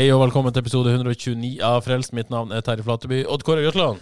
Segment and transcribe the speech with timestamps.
[0.00, 2.14] Hei og velkommen til episode 129 av Frelst.
[2.16, 3.18] Mitt navn er Terje Flateby.
[3.28, 3.98] Odd Kåre Grøtland,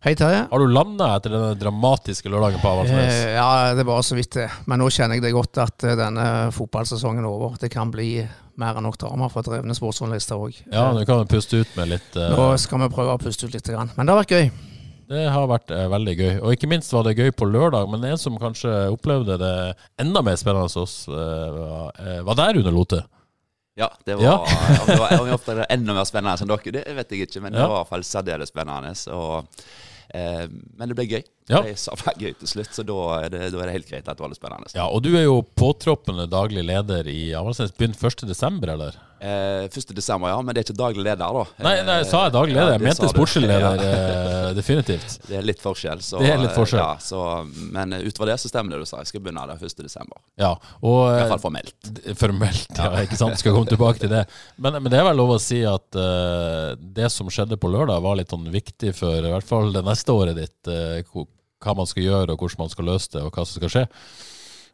[0.00, 0.46] Hei, Terje.
[0.48, 3.18] har du landa etter denne dramatiske lørdagen på Avaldsnes?
[3.26, 4.48] Eh, ja, det var så vidt det.
[4.64, 6.24] Men nå kjenner jeg det godt at eh, denne
[6.56, 7.60] fotballsesongen er over.
[7.60, 8.24] Det kan bli
[8.64, 10.56] mer enn nok drama for drevne sportsjournalister òg.
[10.72, 13.44] Ja, nå kan vi puste ut med litt eh, Nå skal vi prøve å puste
[13.44, 13.68] ut litt.
[13.68, 13.92] Grann.
[13.92, 14.52] Men det har vært gøy.
[15.12, 16.34] Det har vært eh, veldig gøy.
[16.40, 17.92] Og ikke minst var det gøy på lørdag.
[17.92, 19.56] Men en som kanskje opplevde det
[20.00, 21.64] enda mer spennende hos oss, eh,
[22.08, 23.04] eh, var der under Lote.
[23.78, 24.34] Ja, det var, Ja.
[24.86, 25.08] det var
[25.46, 27.40] det var enda mer spennende enn dere, det vet jeg ikke.
[27.44, 28.92] Men det var i hvert fall særdeles spennende.
[29.16, 29.62] Og,
[30.12, 30.44] eh,
[30.76, 31.22] men det ble gøy.
[31.48, 31.62] Ja.
[31.64, 34.18] Det ble gøy til slutt, så da er, det, da er det helt greit at
[34.18, 34.74] det var litt spennende.
[34.76, 37.72] Ja, Og du er jo påtroppende daglig leder i Avaldsnes.
[37.78, 39.00] Begynner 1.12., eller?
[39.22, 39.94] Eh, 1.
[39.94, 41.42] desember, ja, men det er ikke daglig leder, da.
[41.62, 42.72] Nei, nei, sa jeg daglig leder?
[42.74, 45.14] Jeg mente sportslig leder, eh, definitivt.
[45.28, 46.02] Det er litt forskjell.
[46.02, 46.82] Så, Det er litt forskjell.
[46.82, 47.20] Ja, så,
[47.70, 48.98] men utover det så stemmer det du sa.
[49.04, 49.78] Jeg skal begynne der 1.
[49.78, 50.18] desember.
[50.42, 50.50] Ja,
[50.80, 51.92] og I eh, hvert fall formelt.
[52.18, 52.90] Formelt, ja.
[53.06, 53.38] Ikke sant?
[53.38, 54.24] Skal komme tilbake til det.
[54.56, 58.02] Men, men det er vel lov å si at uh, det som skjedde på lørdag,
[58.02, 60.58] var litt sånn viktig for i hvert fall det neste året ditt.
[60.66, 60.98] Uh,
[61.62, 63.86] hva man skal gjøre, og hvordan man skal løse det, og hva som skal skje.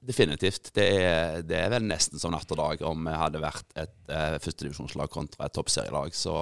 [0.08, 0.70] Definitivt.
[0.72, 3.96] Det er, det er vel nesten som natt og dag om vi hadde vært et
[4.08, 6.16] eh, førstedivisjonslag kontra et toppserielag.
[6.16, 6.32] Så,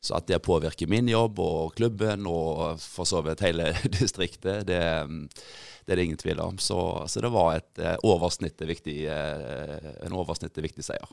[0.00, 4.80] så at det påvirker min jobb og klubben og for så vidt hele distriktet, det,
[5.84, 6.56] det er det ingen tvil om.
[6.62, 6.80] Så,
[7.12, 11.12] så det var et eh, oversnittet viktig, eh, en oversnittet viktig seier.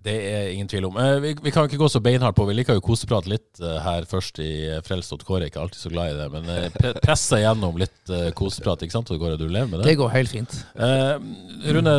[0.00, 0.96] Det er ingen tvil om.
[0.96, 2.46] Eh, vi, vi kan ikke gå så beinhardt på.
[2.48, 4.50] Vi liker jo koseprate litt eh, her først i
[4.86, 8.12] Frelst.k, jeg er Ikke alltid så glad i det, men eh, pre presse gjennom litt
[8.12, 8.86] eh, koseprat.
[8.86, 9.90] Ikke sant, Så går det Du lever med det?
[9.90, 10.56] Det går helt fint.
[10.80, 11.14] Eh,
[11.76, 11.94] Rune,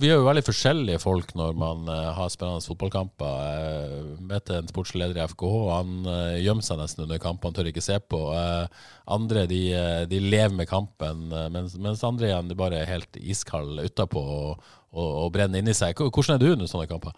[0.00, 3.42] vi er jo veldig forskjellige folk når man eh, har spennende fotballkamper.
[3.46, 5.56] Jeg møter en sportslig leder i FKH.
[5.74, 8.22] Han eh, gjemmer seg nesten under kampen, han tør ikke se på.
[8.32, 12.80] Eh, andre de, eh, de lever med kampen, eh, mens, mens andre igjen de bare
[12.80, 15.98] er helt iskalde utapå og, og, å brenne inni seg.
[15.98, 17.16] Hvordan er du under sånne kamper?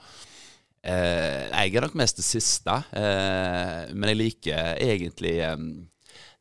[0.78, 5.56] Eh, jeg er nok mest det siste, eh, men jeg liker egentlig eh,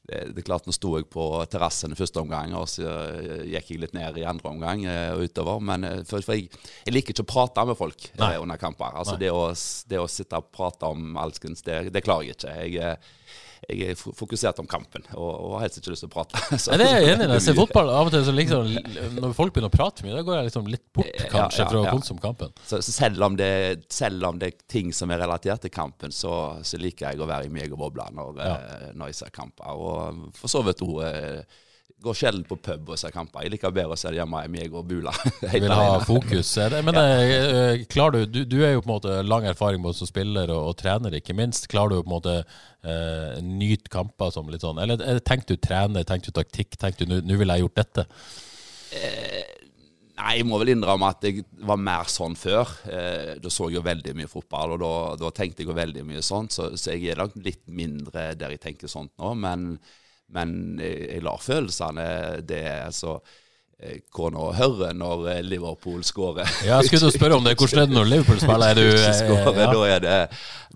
[0.07, 3.43] det, det er klart Nå sto jeg på terrassen i første omgang, og så eh,
[3.51, 5.59] gikk jeg litt ned i andre omgang eh, og utover.
[5.67, 6.47] Men eh, for, for jeg,
[6.85, 8.95] jeg liker ikke å prate med folk under kamper.
[8.95, 9.49] Altså det å,
[9.89, 12.55] det å sitte og prate om alskens, det, det klarer jeg ikke.
[12.63, 12.97] Jeg,
[13.67, 16.39] jeg er fokusert om kampen og, og har helst ikke lyst til å prate.
[16.63, 17.31] Så- Nei, det er jeg enig i.
[17.35, 18.69] Jeg ser fotball, av og til så liksom,
[19.19, 21.67] når folk begynner å prate mye, da går jeg liksom litt bort, Ja, ja, ja,
[21.67, 21.95] fra å ja.
[22.23, 22.55] kampen.
[22.63, 23.51] Så, så selv, om det,
[23.91, 26.33] selv om det er ting som er relatert til kampen, så,
[26.63, 29.75] så liker jeg å være i meg og bobla når, eh, når jeg ser kamper.
[29.75, 31.03] Og for så vidt òg
[32.03, 33.43] går sjelden på pub og ser kamper.
[33.45, 35.13] Jeg liker bedre å se det hjemme enn meg og bula.
[35.53, 36.05] Vil ha alene.
[36.05, 36.53] fokus.
[36.85, 39.99] Men eh, eh, klarer du, du Du er jo på en måte lang erfaring både
[39.99, 41.69] som spiller og, og trener, ikke minst.
[41.71, 45.61] Klarer du på en måte eh, nyte kamper som litt sånn Eller eller tenker du
[45.61, 48.07] trener, tenker du taktikk, tenker du nå ville jeg gjort dette?
[50.17, 52.71] Nei, jeg må vel innrømme at jeg var mer sånn før.
[52.89, 56.05] Eh, da så jeg jo veldig mye fotball, og da, da tenkte jeg jo veldig
[56.07, 56.49] mye sånn.
[56.53, 59.35] Så, så jeg er nok litt mindre der jeg tenker sånt nå.
[59.37, 59.75] Men,
[60.33, 62.07] men jeg, jeg lar følelsene
[62.47, 63.19] det altså
[63.79, 66.49] eh, Kona høre når eh, Liverpool skårer.
[66.67, 67.53] Ja, jeg skulle spørre om det.
[67.59, 68.71] Hvordan er det når Liverpool spiller?
[68.73, 69.67] Er du eh, skårer, ja.
[69.71, 70.17] Da er det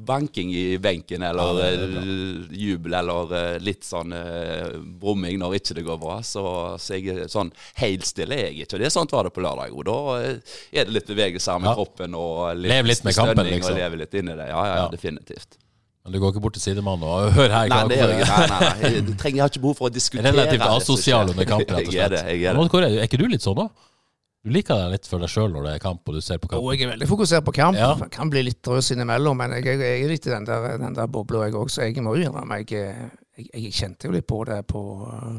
[0.02, 5.58] banking i benken, eller Ja, er eh, jubel, eller eh, litt sånn eh, brumming når
[5.60, 6.20] ikke det går bra.
[6.26, 6.44] Så,
[6.82, 7.52] så jeg er sånn
[7.82, 8.78] helt stille er jeg ikke.
[8.78, 9.74] Og det er sånt var det på lørdag.
[9.76, 9.84] òg.
[9.92, 11.76] da eh, er det litt bevegelser med Ja.
[11.82, 13.76] kroppen og litt, Lev litt med kampen, liksom.
[13.76, 14.48] Og leve litt inn i det.
[14.54, 14.78] Ja, Ja.
[14.86, 15.60] ja, definitivt.
[16.02, 17.70] Men du går ikke bort til sidemannen og hør her.
[17.70, 18.26] Nei, det gjør jeg.
[18.26, 18.90] Nei, nei, nei.
[18.96, 21.74] Jeg, trenger, jeg har ikke behov for å diskutere Relativt det relativt asosial under kamp,
[21.76, 22.22] rett og Jeg er det.
[22.26, 22.90] Jeg er det.
[22.98, 23.68] Er ikke du litt sånn da?
[24.42, 26.48] Du liker deg litt for deg sjøl når det er kamp og du ser på
[26.50, 26.70] Og kamp?
[26.74, 27.78] jeg er veldig fokusert på kamp.
[27.78, 27.92] Ja.
[28.10, 30.98] Kan bli litt drøs innimellom, men jeg, jeg, jeg er litt i den der, den
[30.98, 31.70] der bobla, jeg òg.
[31.70, 34.82] Så jeg må innrømme jeg, jeg, jeg kjente jo litt på det på,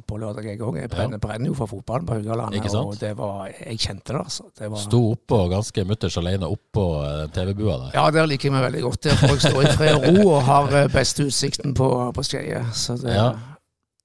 [0.08, 0.78] på lørdag, jeg òg.
[0.80, 2.58] Jeg brenner, brenner jo for fotballen på Haugalandet.
[2.62, 2.88] Ikke sant?
[2.94, 4.46] Og det var, jeg kjente det, altså.
[4.58, 7.90] Det var, Sto oppå ganske mutters alene oppå eh, TV-bua der.
[7.98, 9.02] ja, der liker jeg meg veldig godt.
[9.08, 12.24] Der får jeg stå i fred og ro og har eh, beste utsikten på, på
[12.26, 12.64] Skeie.
[12.72, 13.30] Så det, Ja.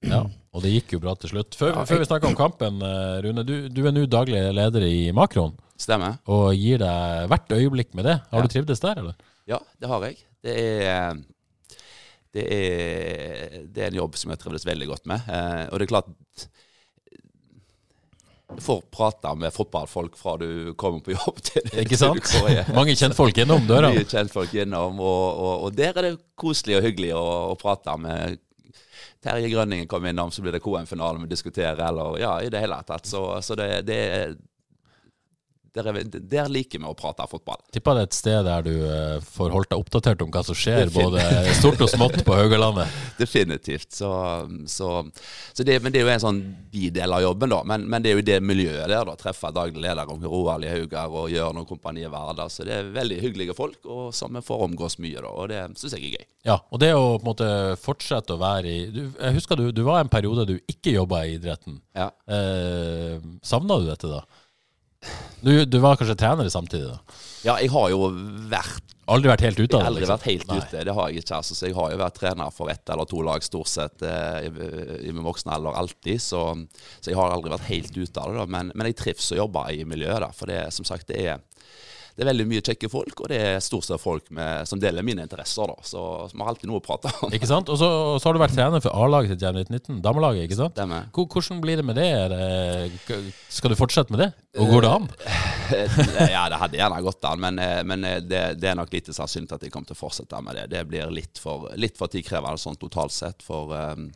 [0.06, 0.20] Ja,
[0.54, 1.56] og det gikk jo bra til slutt.
[1.58, 3.42] Før, Ja, før vi snakker om kampen, eh, Rune.
[3.42, 6.20] Du, du er nå daglig leder i Makron Stemmer.
[6.30, 8.14] og gir deg hvert øyeblikk med det.
[8.30, 8.46] Har Ja.
[8.46, 9.16] du trivdes der, eller?
[9.50, 10.20] Ja, det har jeg.
[10.44, 10.54] Det
[10.86, 11.18] er
[12.36, 15.28] det er, det er en jobb som jeg trivdes veldig godt med.
[15.32, 16.10] Eh, og det er klart
[18.48, 22.34] Du får prate med fotballfolk fra du kommer på jobb til Ikke til du sant?
[22.34, 22.74] går.
[22.76, 23.92] Mange kjentfolk innom døra.
[23.92, 27.96] Mye kjentfolk innom, og, og, og der er det koselig og hyggelig å, å prate
[28.00, 28.38] med
[29.24, 32.76] Terje Grønningen kom innom, så blir det KM-finale vi diskuterer, eller ja, i det hele
[32.86, 33.08] tatt.
[33.08, 33.98] Så, så det, det
[35.78, 37.60] der, er, der liker vi å prate fotball.
[37.74, 40.58] Tipper det er et sted der du eh, får holdt deg oppdatert om hva som
[40.58, 41.22] skjer, både
[41.58, 42.92] stort og smått på Haugalandet.
[43.22, 43.90] Definitivt.
[43.94, 44.10] Så,
[44.70, 44.90] så,
[45.52, 46.42] så det, men det er jo en sånn
[46.72, 47.62] bidel av jobben, da.
[47.68, 49.16] Men, men det er jo det miljøet der, da.
[49.18, 52.92] Treffe daglig leder om Roald i Haugar og noen kompani hver dag Så det er
[52.94, 55.32] veldig hyggelige folk, og som vi får omgås mye, da.
[55.32, 56.26] Og det syns jeg er gøy.
[56.48, 57.48] Ja, og det å på en måte
[57.82, 61.24] fortsette å være i du, Jeg husker du, du var en periode du ikke jobba
[61.26, 61.80] i idretten.
[61.96, 62.10] Ja.
[62.30, 64.22] Eh, Savna du dette da?
[65.40, 66.88] Du, du var kanskje trener samtidig?
[66.90, 67.18] da?
[67.46, 68.08] ja, jeg har jo
[68.50, 69.88] vært Aldri vært helt ute av det?
[69.88, 70.16] aldri liksom?
[70.18, 70.56] vært helt Nei.
[70.58, 71.36] ute, det har jeg ikke.
[71.38, 74.48] Altså, så jeg har jo vært trener for ett eller to lag stort sett eh,
[74.48, 74.50] i,
[75.08, 76.20] i min voksne alder alltid.
[76.20, 76.42] Så,
[76.98, 78.42] så jeg har aldri vært helt ute av det.
[78.42, 78.44] Da.
[78.58, 80.20] Men, men jeg trives å jobbe i miljøet.
[80.26, 81.40] Da, for det, som sagt, det er,
[82.18, 85.04] det er veldig mye kjekke folk, og det er stort sett folk med, som deler
[85.06, 85.70] mine interesser.
[85.70, 85.76] Da.
[85.86, 86.00] Så,
[86.32, 87.30] vi har alltid noe å prate om.
[87.38, 87.70] Ikke sant?
[87.70, 87.86] Og så,
[88.24, 90.74] har du vært trener for A-laget til Jam 19, damelaget, ikke sant?
[90.74, 91.06] Stemmer.
[91.14, 92.08] Hvor- Hvordan blir det med det?
[92.34, 93.20] Det?
[93.54, 94.28] Skal du fortsette med det?
[94.58, 95.06] Og går det an?
[96.34, 99.14] ja, det hadde gjerne gått an, men, eh, men eh, det, det er nok lite
[99.14, 100.66] sannsynlig at jeg kommer til å fortsette med det.
[100.74, 103.44] Det blir litt for, litt for tidkrevende sånn totalt sett.
[103.46, 104.08] For, eh,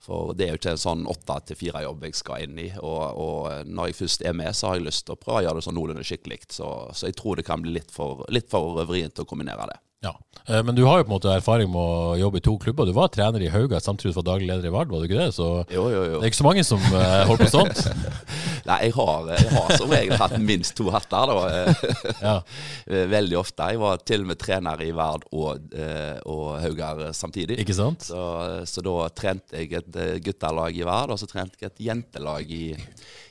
[0.00, 2.70] for det er jo ikke en sånn åtte til fire-jobb jeg skal inn i.
[2.80, 5.44] Og, og når jeg først er med, så har jeg lyst til å prøve å
[5.44, 6.40] gjøre det sånn noenlunde skikkelig.
[6.56, 9.78] Så, så jeg tror det kan bli litt for, litt for vrient å kombinere det.
[10.02, 10.14] Ja.
[10.48, 12.86] Eh, Men du har jo på en måte erfaring med å jobbe i to klubber.
[12.88, 15.08] Du var trener i Hauga samtidig som du var daglig leder i Vard, var du
[15.10, 15.34] ikke det?
[15.36, 16.20] Så Jo, jo, jo.
[16.20, 17.82] det er ikke så mange som eh, holder på sånt.
[18.70, 21.74] Nei, jeg har, jeg har som regel hatt minst to hatter, da.
[22.30, 22.34] Ja.
[23.16, 23.68] Veldig ofte.
[23.74, 27.60] Jeg var til og med trener i Vard og, eh, og Haugar samtidig.
[27.60, 28.08] Ikke sant?
[28.08, 28.20] Så,
[28.68, 32.48] så da trente jeg et eh, guttelag i Vard, og så trente jeg et jentelag
[32.56, 32.64] i,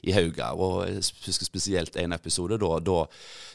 [0.04, 0.58] i Haugar.
[0.60, 2.60] Og jeg husker spesielt en episode.
[2.62, 3.04] Da, da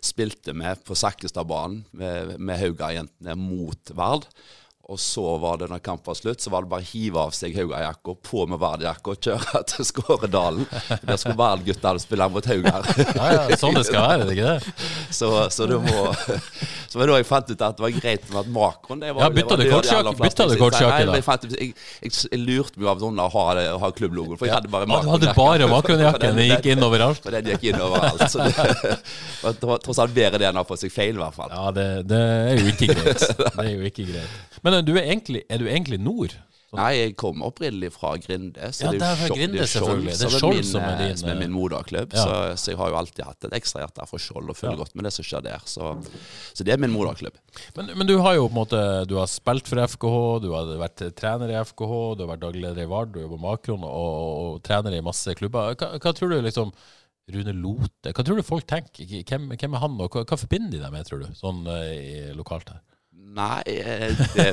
[0.05, 4.29] spilte vi på Sakkestadbanen med, med Haugar-jentene mot Vard.
[4.93, 7.31] Og så var det når kampen var slutt, så var det bare å hive av
[7.33, 10.67] seg Haugajakka, på med Vard-jakka og kjøre til Skåredalen.
[11.09, 12.85] Der skulle Vard-guttene spille mot Haugar.
[13.17, 14.75] Ja, ja, sånn det skal være, det ikke det?
[15.15, 16.03] Så, så du må
[16.91, 19.15] Så var det da jeg fant ut at det var greit med at makroen det
[19.15, 20.21] var, Ja, bytta du fleste.
[20.21, 21.17] bytta du kortsjakke Nei, da?
[21.17, 21.73] Jeg, jeg,
[22.05, 23.47] jeg, jeg lurte meg av sånn å ha,
[23.81, 27.25] ha klubblogoen, for jeg hadde bare Ja, du hadde bare makronjakken, den gikk inn overalt.
[27.33, 28.27] Den gikk inn overalt.
[28.29, 28.99] Så det,
[29.63, 31.55] det var tross alt bedre det enn å ha på seg feil, i hvert fall.
[31.55, 33.25] Ja, det, det er jo ikke greit.
[33.41, 34.61] Det er jo ikke greit.
[34.65, 36.35] Men eh, du er, egentlig, er du egentlig nord?
[36.75, 38.71] Nei, jeg kom opprinnelig fra Grinde.
[38.75, 40.15] Så Ja, det er jo Grinde, selvfølgelig.
[40.19, 42.17] Det er Skjold min, som er eh, din, som er min eh, moderklubb.
[42.17, 42.25] ja.
[42.25, 44.97] Så, så jeg har jo alltid hatt et ekstra hjerte for Skjold og følger godt
[44.99, 45.63] med det som skjer der.
[45.71, 45.93] Så,
[46.51, 47.39] så det er min moderklubb.
[47.79, 50.75] Men, men du har jo på en måte Du har spilt for FKH, du har
[50.83, 53.87] vært trener i FKH, du har vært daglig leder i Vard, du jobber med Makron
[53.87, 55.79] og, og trener i masse klubber.
[55.79, 56.75] Hva, hva tror du liksom
[57.35, 59.07] Rune Lote, hva tror du folk tenker?
[59.25, 61.93] Hvem, hvem er han, og hva, hva forbinder de deg med, tror du, sånn eh,
[61.95, 62.83] i, lokalt her?
[63.35, 64.53] Nei, det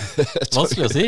[0.56, 1.06] Vanskelig å si.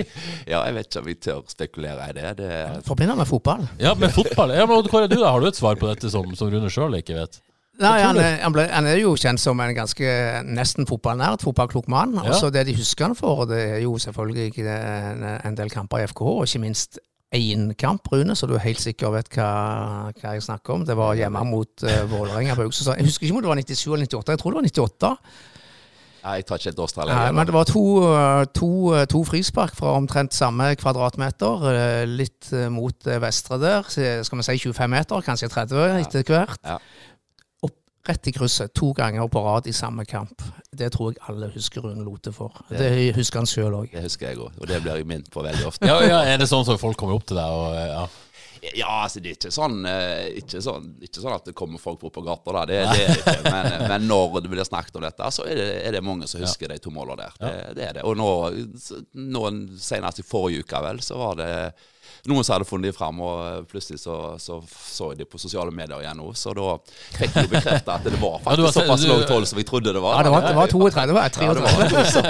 [0.48, 2.32] Ja, jeg vet ikke om vi tør spekulere i det.
[2.40, 2.52] det
[2.86, 3.66] Forbinder med fotball.
[3.82, 4.54] Ja, med fotball.
[4.56, 6.72] Ja, men hva Kåre, du da, har du et svar på dette som, som Rune
[6.72, 7.38] sjøl ikke vet?
[7.82, 11.46] Nei, han er, han, ble, han er jo kjent som en ganske nesten fotballnær, et
[11.46, 12.18] fotballklok mann.
[12.18, 12.26] Ja.
[12.28, 16.02] Og så det de husker han for, det er jo selvfølgelig en, en del kamper
[16.02, 17.00] i FKH, og ikke minst
[17.32, 19.52] én kamp, Rune, så du helt sikkert vet hva,
[20.18, 20.84] hva jeg snakker om.
[20.88, 22.68] Det var hjemme mot uh, Vålerenga på.
[22.68, 25.12] Jeg husker ikke om det var 97 eller 98, jeg tror det var 98.
[26.22, 27.10] Nei, jeg tar ikke helt årstall.
[27.10, 32.04] Nei, men det var to, eh, to, eh, to frispark fra omtrent samme kvadratmeter, eh,
[32.06, 33.82] litt mot vestre der.
[33.90, 36.60] Skal vi si 25 meter, kanskje 30 etter hvert.
[36.64, 36.78] Ja.
[37.66, 37.74] Opp
[38.06, 40.42] rett i krysset, to ganger på rad i samme kamp.
[40.70, 42.52] Det tror jeg alle husker Rune Lote for.
[42.70, 43.90] Det husker han sjøl òg.
[43.90, 45.86] Det husker jeg òg, og det blir jeg minnet på veldig ofte.
[45.86, 48.06] Ja, ja, Er det sånn som folk kommer opp til deg og ja.
[48.62, 51.98] Ja, altså det er ikke sånn, eh, ikke sånn, ikke sånn at det kommer folk
[51.98, 52.60] bort på gata, da.
[52.70, 53.50] Det, det er det ikke.
[53.50, 56.44] Men, men når det blir snakket om dette, så er det, er det mange som
[56.44, 57.40] husker de to målene der.
[57.42, 58.04] Det, det er det.
[58.06, 58.28] Og nå,
[59.18, 59.42] nå
[59.82, 61.50] senest i forrige uke, vel, så var det
[62.30, 66.02] noen som hadde funnet de fram, og plutselig så så, så de på sosiale medier
[66.02, 66.30] igjen nå.
[66.38, 66.76] Så da
[67.16, 69.94] fikk jeg bekrefta at det var Ja, faktisk sett- såpass lavt hold som jeg trodde
[69.94, 70.18] det var.
[70.18, 71.92] Ja, det var, det var 32, jeg, Ja, det 33.
[71.92, 72.22] var, så,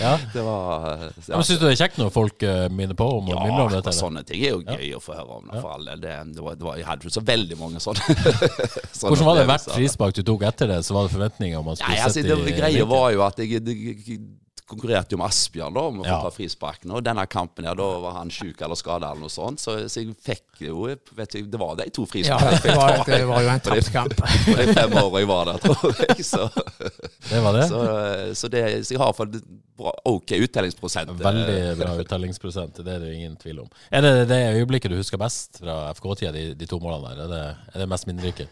[0.00, 0.12] Ja.
[0.34, 0.86] det var
[1.28, 3.66] Ja, men Syns du det er kjekt når folk uh, minner på om ja, mimrer
[3.66, 3.92] om dette?
[3.92, 5.46] Ja, sånne ting er jo gøy å få høre om.
[5.50, 5.98] Det, for alle.
[6.02, 8.16] Det, det var, det var, jeg hadde ikke så veldig mange sånne.
[8.96, 10.80] sånne Hvordan var det hvert frispark du tok etter det?
[10.86, 13.40] Så var det forventninger om at skulle altså, sette det i greia var jo at
[13.42, 14.20] jeg, jeg
[14.66, 16.20] konkurrerte jo med Asbjørn da, om å få Ja.
[16.24, 16.94] ta frisparkene.
[16.98, 19.60] Og denne kampen her, da var han sjuk eller skada eller noe sånt.
[19.62, 23.20] Så, så jeg fikk jo vet du, Det var de to Ja, det var, det
[23.28, 24.16] var jo en tapt kamp.
[24.16, 26.24] På de fem årene jeg var der, tror jeg.
[26.26, 26.48] Så,
[27.30, 27.68] Det var det.
[27.70, 27.80] så,
[28.34, 29.38] så, det, så jeg har fått
[29.76, 31.10] bra, OK uttellingsprosent.
[31.20, 33.70] Veldig bra uttellingsprosent, det er det ingen tvil om.
[33.90, 37.22] Er det det øyeblikket du husker best fra FK-tida, de, de to målene der?
[37.26, 37.44] Er det,
[37.74, 38.48] er det mest minnerike?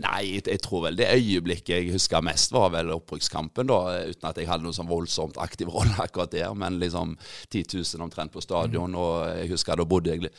[0.00, 3.80] Nei, jeg, tror vel det øyeblikket jeg husker mest, var vel opprykkskampen, da.
[4.10, 6.52] Uten at jeg hadde noen sånn voldsomt aktiv rolle akkurat der.
[6.58, 7.16] Men liksom
[7.50, 8.94] 10 000 omtrent på stadion.
[8.98, 10.30] Og jeg husker da bodde jeg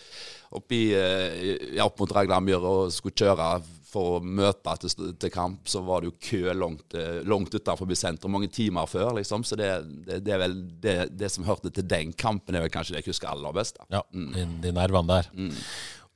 [0.51, 3.53] oppi, eh, ja, opp mot Raglandmjøret og skulle kjøre
[3.91, 5.67] for å møte til, til kamp.
[5.69, 9.45] Så var det jo kø langt, eh, langt utenfor sentrum mange timer før, liksom.
[9.47, 9.71] Så det,
[10.07, 13.03] det, det er vel det, det som hørte til den kampen, er vel kanskje det
[13.03, 13.79] jeg husker aller best.
[13.79, 13.89] da.
[13.99, 14.61] Ja, mm.
[14.63, 15.33] de nervene der.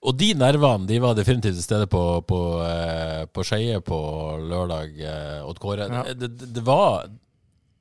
[0.06, 3.98] Og de nervene de var definitivt til stede på, på, eh, på Skeie på
[4.46, 5.88] lørdag, eh, Odd Kåre.
[5.90, 6.04] Ja.
[6.14, 7.08] Det, det, det var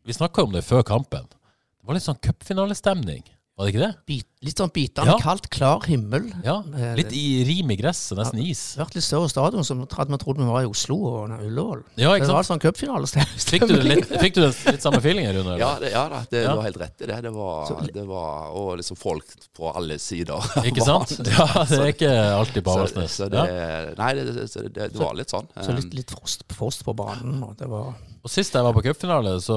[0.05, 1.25] Vi snakka om det før kampen.
[1.29, 3.23] Det var litt sånn cupfinalestemning,
[3.57, 3.93] var det ikke det?
[4.09, 5.19] Bit, litt sånn bitende Ja.
[5.23, 6.29] kaldt, klar himmel.
[6.45, 8.77] Ja, Eh, Litt i rim i gresset, nesten is.
[8.79, 11.83] Vært litt større stadion, som hadde vi trodd vi var i Oslo og Ullevål.
[11.97, 12.61] Ja, ikke Det var sant?
[12.61, 13.41] sånn cupfinalestemning.
[13.55, 15.55] Fikk du, det litt, fikk du det litt samme feelingen, Rune?
[15.55, 15.59] eller?
[15.65, 16.53] Ja, det, ja da, det, Ja.
[16.53, 17.21] du har helt rett i det.
[17.23, 19.25] Det var, det var Og liksom folk
[19.57, 20.41] på alle sider.
[20.65, 21.11] Ikke sant?
[21.25, 23.15] Ja, det er ikke alltid på Så, Avaldsnes.
[23.21, 23.95] så det, Ja.
[23.99, 25.47] Nei, det, det, det, det var litt sånn.
[25.63, 27.41] Så litt, litt frost, frost på banen.
[27.43, 29.57] Og det var Og Sist jeg var på cupfinale, så,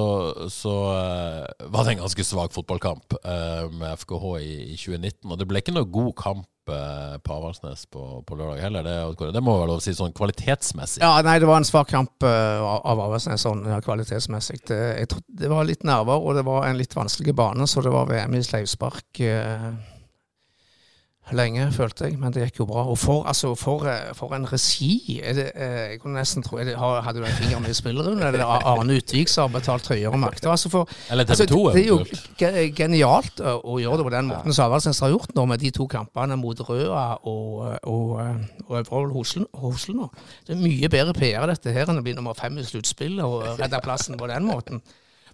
[0.52, 5.32] så eh, var det en ganske svak fotballkamp eh, med FKH i, i 2019.
[5.32, 8.88] Og det ble ikke noe god kamp eh, på Avaldsnes på, på lørdag heller.
[8.88, 11.04] Det, det må å si sånn kvalitetsmessig.
[11.04, 14.64] Ja, nei, det var en svak kamp eh, av av Avaldsnes sånn ja, kvalitetsmessig.
[14.70, 17.94] Det, jeg det var litt nerver, og det var en litt vanskelig bane, så det
[17.94, 19.72] var VM i sleivspark eh,
[21.36, 22.86] lenge, følte jeg, men det gikk jo bra.
[22.88, 25.20] Og for, altså, for, eh, for en regi.
[25.24, 28.24] Er det, eh, jeg kunne nesten tro det, Hadde du en finger med i spillerunden?
[28.24, 30.50] Eller Arne Utvik som har betalt høyere makter?
[30.50, 34.30] Altså for, Eller Altså, TV 2 det er jo genialt å, gjøre det på den
[34.32, 39.96] måten som Avaldsnes har gjort nå, med de to kampene mot Røa og, og, Hosle
[39.96, 40.10] nå.
[40.48, 43.60] Det er mye bedre PR dette her enn å bli nummer fem i sluttspillet og
[43.60, 44.82] redde plassen på den måten.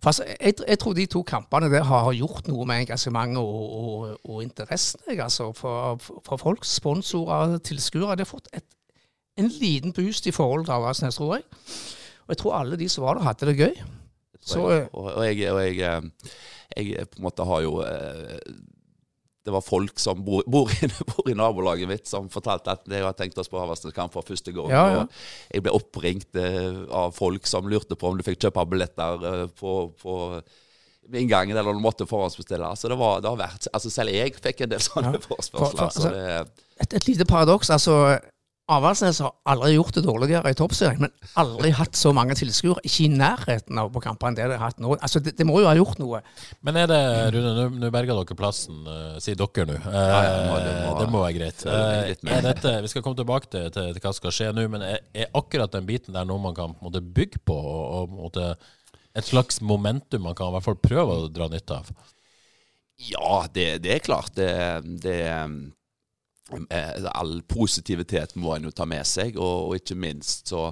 [0.06, 3.74] Altså, jeg, jeg tror de to kampene der har, har gjort noe med engasjementet og,
[3.80, 5.00] og, og interessen.
[5.08, 8.18] Jeg, altså, for, for folk, sponsorer, tilskuere.
[8.20, 8.66] Det har fått et,
[9.40, 11.48] en liten boost i forhold til Avaldsnes, tror jeg.
[12.24, 13.84] Og jeg tror alle de som var der, hadde det gøy.
[14.44, 15.80] Så, eh, og, og, jeg, og jeg,
[16.76, 18.38] eh, jeg på en måte har jo eh,
[19.44, 23.04] Det var folk som bor, bor, i, bor i nabolaget mitt, som fortalte at jeg
[23.04, 24.70] hadde tenkt oss på Havarsnes-kamp for første gang.
[24.72, 25.02] Ja, ja.
[25.04, 29.28] Og jeg ble oppringt eh, av folk som lurte på om du fikk kjøpe billetter
[29.34, 30.18] eh, på, på
[31.14, 32.70] inngangen, eller du måtte forhåndsbestille.
[32.80, 35.24] Så det, var, det har vært, altså selv jeg fikk en del sånne Ja.
[35.28, 35.76] forespørsler.
[35.76, 37.70] For- for- så det, et, et lite paradoks.
[37.76, 37.98] altså
[38.72, 42.80] Avaldsnes har aldri gjort det dårligere i toppserien, men aldri hatt så mange tilskuere.
[42.88, 44.94] Ikke i nærheten av på kampene det de har hatt nå.
[45.04, 46.22] Altså, det, det må jo ha gjort noe.
[46.64, 47.00] Men er det,
[47.36, 48.78] Rune, nå- berger berga dere plassen.
[48.88, 49.76] uh, sier dere nå.
[49.84, 51.66] Uh, Ja, ja, det må- det må- det må være greit.
[51.68, 52.42] Uh, er Eh, mer.
[52.48, 55.00] dette, vi skal komme tilbake til, til, til hva som skal skje nå, men er,
[55.14, 57.54] er akkurat den biten der noe man kan måtte bygge på?
[57.60, 58.56] Og, og måtte,
[59.14, 61.92] et slags momentum man kan i hvert fall prøve å dra nytte av?
[63.12, 64.32] Ja, det, det er klart.
[64.40, 64.48] Det,
[65.04, 65.48] det eh,
[67.14, 70.66] All positivitet må en jo ta med seg, og, og ikke minst så,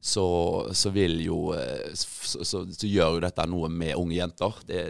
[0.00, 0.26] så,
[0.72, 4.62] så vil jo eh, så, så, gjør jo dette noe med unge jenter.
[4.68, 4.84] Det,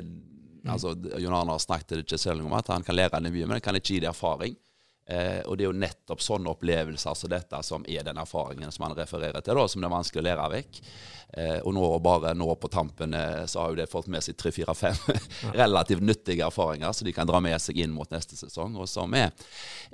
[0.67, 3.59] altså, Jon Arne har snakket ikke selv om at han kan lære henne mye, men
[3.59, 4.57] han kan ikke gi det erfaring.
[5.05, 8.87] Eh, og det er jo nettopp sånne opplevelser som dette som er den erfaringen som
[8.87, 10.81] han refererer til, da, som det er vanskelig å lære vekk.
[11.37, 14.37] Eh, og nå bare nå på tampen eh, så har jo det fått med seg
[14.39, 14.95] tre-fire-fem
[15.59, 19.11] relativt nyttige erfaringer som de kan dra med seg inn mot neste sesong, og som
[19.19, 19.33] er,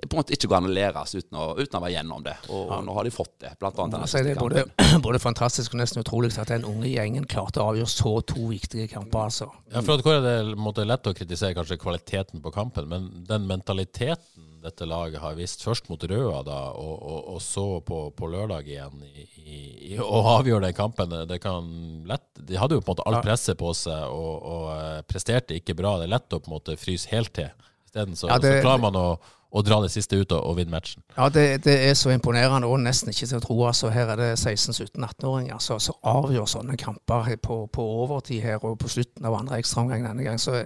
[0.02, 2.36] på en måte ikke går an å læres uten å, uten å være gjennom det.
[2.50, 4.66] Og, og nå har de fått det, blant annet denne Altså, det er både,
[5.06, 8.90] både fantastisk og nesten utrolig at den unge gjengen klarte å avgjøre så to viktige
[8.92, 9.30] kamper.
[9.30, 9.48] altså.
[9.72, 12.88] Ja, for at hvor Det er det måtte lett å kritisere kanskje kvaliteten på kampen,
[12.90, 17.64] men den mentaliteten dette laget har vist først mot Røa da, og, og, og så
[17.86, 19.58] på, på lørdag igjen i, i,
[19.92, 21.66] i, avgjøre den kampen det kan
[22.08, 25.56] lett, De hadde jo på en måte alt presset på seg og, og eh, presterte
[25.56, 25.96] ikke bra.
[26.00, 27.50] Det er lett å på en måte fryse helt til.
[27.88, 29.06] Isteden så, Ja, det- så klarer man å,
[29.50, 31.02] å dra det siste ut og, og vinne matchen.
[31.16, 33.56] Ja, det, det er så imponerende og nesten ikke til å tro.
[33.66, 38.78] altså Her er det 16-17-18-åringer som som avgjør sånne kamper på, på overtid her og
[38.78, 40.38] på slutten av andre ekstraomgang denne gang.
[40.38, 40.62] Så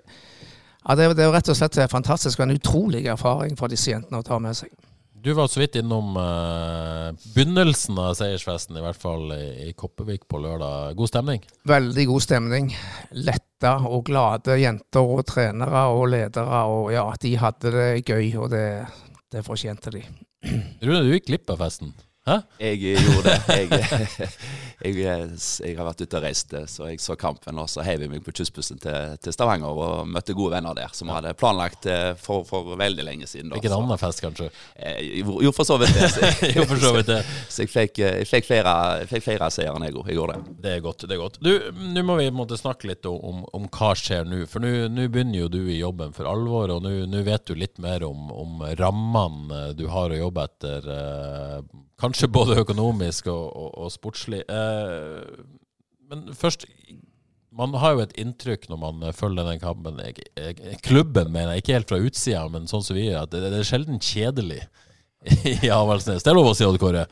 [0.85, 4.21] ja, det, det er rett og slett fantastisk og en utrolig erfaring for disse jentene
[4.21, 4.73] å ta med seg.
[5.25, 10.37] Du var så vidt innom eh, begynnelsen av seiersfesten, i hvert fall i, Kopervik på
[10.37, 10.93] lørdag.
[10.99, 11.47] God stemning?
[11.65, 12.69] Veldig god stemning.
[13.17, 16.61] Letta og glade jenter og trenere og ledere.
[16.69, 18.67] Og ja, de hadde det gøy, og det,
[19.33, 20.05] det fortjente de.
[20.85, 21.97] Rune, du gikk glipp av festen.
[22.25, 22.39] Hæ?
[22.59, 24.31] Jeg gjorde det.
[24.85, 25.29] Jeg, jeg,
[25.65, 27.57] jeg, har vært ute og reist, så jeg så kampen.
[27.63, 30.91] Og så heiv jeg meg på kystbussen til, til, Stavanger og møtte gode venner der,
[30.93, 31.15] som ja.
[31.17, 31.87] hadde planlagt
[32.21, 33.53] for, for, veldig lenge siden.
[33.53, 34.51] Da, Ikke en annen fest, kanskje?
[35.15, 36.11] Jo, for så vidt det.
[36.59, 37.21] Jo, for så vidt det.
[37.55, 40.11] så jeg fikk, jeg fikk feire seieren, jeg òg.
[40.11, 40.57] Jeg gjorde det.
[40.67, 41.07] Det er godt.
[41.07, 41.41] det er godt.
[41.41, 41.53] Du,
[41.95, 44.43] Nå må vi måtte snakke litt om, om hva skjer nå.
[44.51, 48.05] For nå begynner jo du i jobben for alvor, og nå vet du litt mer
[48.11, 50.93] om, om rammene du har å jobbe etter.
[50.93, 54.43] Kanskje Kanskje både økonomisk og, og, og sportslig.
[54.51, 55.43] Eh,
[56.11, 56.67] men først
[57.55, 60.01] Man har jo et inntrykk når man følger denne kampen.
[60.03, 63.31] Jeg, jeg, klubben, mener jeg, ikke helt fra utsida, men sånn som vi er, at
[63.31, 64.65] det, det er sjelden kjedelig
[65.65, 66.25] i Avaldsnes.
[66.25, 67.05] Det er lov å si, Odd Kåre.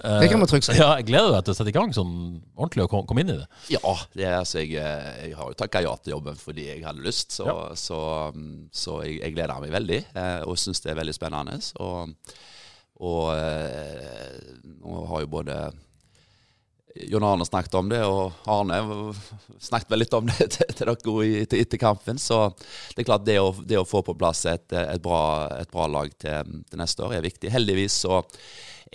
[0.00, 0.74] Eh, det kan man trygt si.
[0.78, 2.16] Ja, jeg gleder deg til å sette i gang sånn
[2.56, 3.46] ordentlig og komme inn i det.
[3.76, 7.06] Ja, det er, altså, jeg, jeg har jo takka ja til jobben fordi jeg hadde
[7.06, 7.56] lyst, så, ja.
[7.78, 8.00] så,
[8.74, 11.60] så jeg, jeg, gleder meg veldig eh, og syns det er veldig spennende.
[11.84, 12.16] Og
[12.96, 14.36] og eh,
[14.80, 15.58] nå har jo både
[16.96, 18.78] Jon Arne snakket om det, og Arne
[19.60, 22.18] snakket vel litt om det til, dere etter kampen.
[22.18, 22.38] Så
[22.94, 25.20] det er klart det å, det å få på plass et, et, bra,
[25.60, 27.52] et bra, lag til, til, neste år er viktig.
[27.52, 28.22] Heldigvis så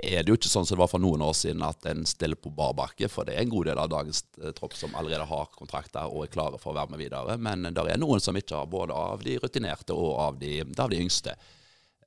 [0.01, 2.39] er det jo ikke sånn som det var for noen år siden at en stiller
[2.39, 3.09] på bar bakke.
[3.11, 6.25] For det er en god del av dagens eh, tropp som allerede har kontrakter og
[6.25, 7.37] er klare for å være med videre.
[7.37, 10.89] Men det er noen som ikke har, både av de rutinerte og av de, av
[10.89, 11.37] de yngste.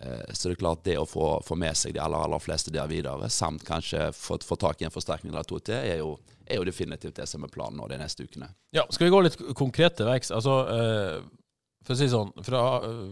[0.00, 2.72] Eh, så det er klart det å få, få med seg de aller, aller fleste
[2.74, 6.16] der videre, samt kanskje få, få tak i en forsterkning eller to til, er jo,
[6.44, 8.50] er jo, definitivt det som er planen nå de neste ukene.
[8.74, 10.34] Ja, Skal vi gå litt konkret til verks?
[10.34, 11.22] Altså, eh,
[11.84, 12.60] for å si sånn, fra,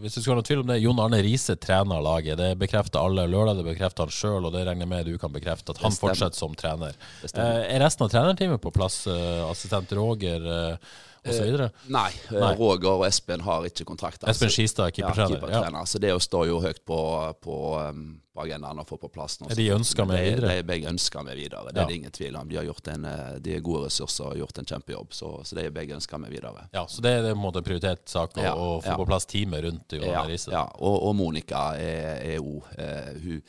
[0.01, 2.39] hvis du skulle ha noen tvil om det, Jon Arne Riise trener laget.
[2.39, 3.27] Det bekrefter alle.
[3.29, 5.93] Lørdag det bekrefter han sjøl, og det regner jeg med du kan bekrefte, at han
[5.93, 6.97] fortsetter som trener.
[7.21, 9.03] Eh, er resten av trenerteamet på plass?
[9.05, 10.47] Eh, assistent Roger?
[10.55, 11.61] Eh, osv.?
[11.61, 14.25] Eh, nei, eh, nei, Roger og Espen har ikke kontrakt.
[14.29, 15.39] Espen Skistad, keepertrener.
[15.39, 15.85] Ja, keeper ja.
[15.89, 16.99] Så det står jo høyt på,
[17.43, 18.03] på, um,
[18.33, 19.49] på agendaen å få på plass nå.
[19.53, 20.51] Er de ønsker med videre?
[20.51, 21.85] De, de begge ønsker med videre, det ja.
[21.85, 22.49] er det ingen tvil om.
[22.49, 25.59] De har gjort en, eh, de er gode ressurser og gjort en kjempejobb, så, så
[25.59, 26.67] de er begge ønsker med videre.
[26.75, 29.67] Ja, Så det er en måte en prioritert sak å, å få på plass teamet
[29.67, 30.53] rundt Johan Riise?
[30.53, 33.41] Ja, og, og Monica er eh, hun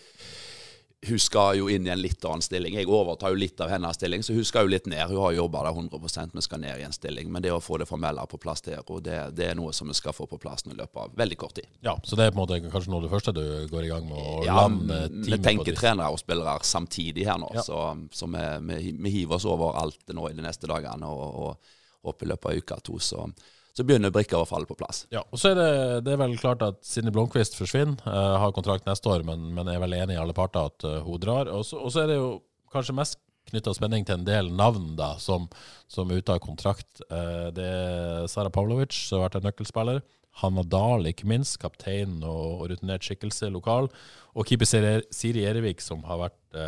[1.08, 2.74] hun skal jo inn i en litt annen stilling.
[2.78, 5.02] Jeg overtar jo litt av hennes stilling, så hun skal jo litt ned.
[5.10, 7.30] Hun har jobba der 100% men skal ned i en stilling.
[7.32, 9.90] Men det å få det formelle på plass der, og det, det, er noe som
[9.90, 11.68] vi skal få på plass i løpet av veldig kort tid.
[11.84, 13.92] Ja, Så det er på en måte kanskje noe av det første du går i
[13.92, 14.18] gang med?
[14.18, 17.64] å ja, lande teamet Vi tenker trenere og spillere samtidig her nå, ja.
[17.66, 17.80] så,
[18.12, 21.10] så vi, vi, vi, hiver oss over alt nå i de neste dagene.
[21.10, 23.26] og, og, og i løpet av uka to, så
[23.74, 25.04] så begynner brikka å falle på plass.
[25.10, 25.70] Ja, og så er det,
[26.06, 29.70] det er vel klart at Sidney Blomkvist forsvinner, uh, har kontrakt neste år, men, men
[29.70, 31.50] er vel enig i alle parter at uh, hun drar.
[31.50, 32.36] Og så, er det jo
[32.74, 33.18] kanskje mest
[33.50, 35.48] knytta spenning til en del navn da, som,
[35.90, 37.02] som er ute av kontrakt.
[37.10, 40.04] Uh, det er Sara Pavlovic, som har vært en nøkkelspiller.
[40.38, 43.90] Hanna Dahl, ikke minst, kaptein og, og rutinert skikkelse lokal.
[44.38, 44.70] Og keeper
[45.14, 46.58] Siri Erevik, som har vært,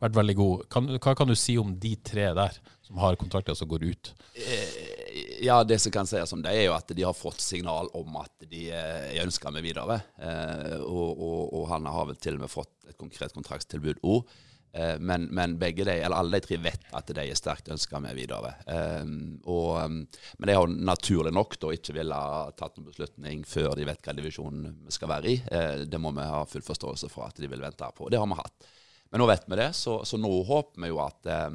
[0.00, 0.66] vært veldig god.
[0.72, 4.12] Kan, hva kan du si om de tre der, som har kontrakter som går ut?
[4.36, 4.97] Eh
[5.40, 8.18] ja, det som kan sies om det, er jo at de har fått signal om
[8.20, 10.00] at de er ønska med videre.
[10.16, 14.30] Eh, og, og, og, han har vel til og med fått et konkret kontraktstilbud òg.
[14.72, 18.54] Eh, men, men, de, alle de tre vet at de er sterkt ønska med videre.
[18.68, 19.04] Eh,
[19.48, 22.22] og, men de har naturlig nok da ikke ville
[22.58, 25.40] tatt noen beslutning før de vet hva divisjonen vi skal være i.
[25.50, 28.10] Eh, det må vi ha full forståelse for at de vil vente på.
[28.12, 28.72] Det har vi hatt.
[29.08, 31.52] Men nå vet vi det, så, så nå håper vi jo at Eh,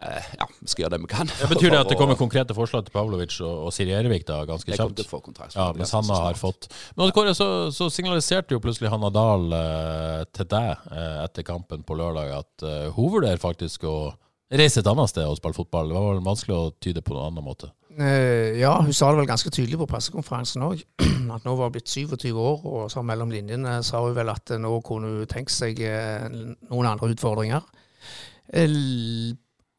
[0.00, 1.30] ja, vi skal gjøre det vi kan.
[1.30, 4.40] Det betyr det at det kommer konkrete forslag til Pavlovic og, og Siri Erevik da,
[4.48, 4.76] ganske kjapt?
[4.76, 5.56] Jeg kommer til å få kontrakt.
[5.56, 10.20] Ja, mens Hanna har fått Men Kåre, så, så, signaliserte jo plutselig Hanna Dahl eh,
[10.34, 13.96] til deg eh, etter kampen på lørdag at eh, hun vurderer faktisk å
[14.54, 15.88] reise et annet sted og spille fotball.
[15.90, 17.70] Det var vel vanskelig å tyde på noen annen måte?
[17.94, 20.82] Eh, ja, hun sa det vel ganske tydelig på pressekonferansen òg.
[21.34, 24.50] At nå var hun blitt 27 år, og så mellom linjene sa hun vel at
[24.60, 26.26] nå kunne hun tenke seg eh,
[26.70, 27.64] noen andre utfordringer.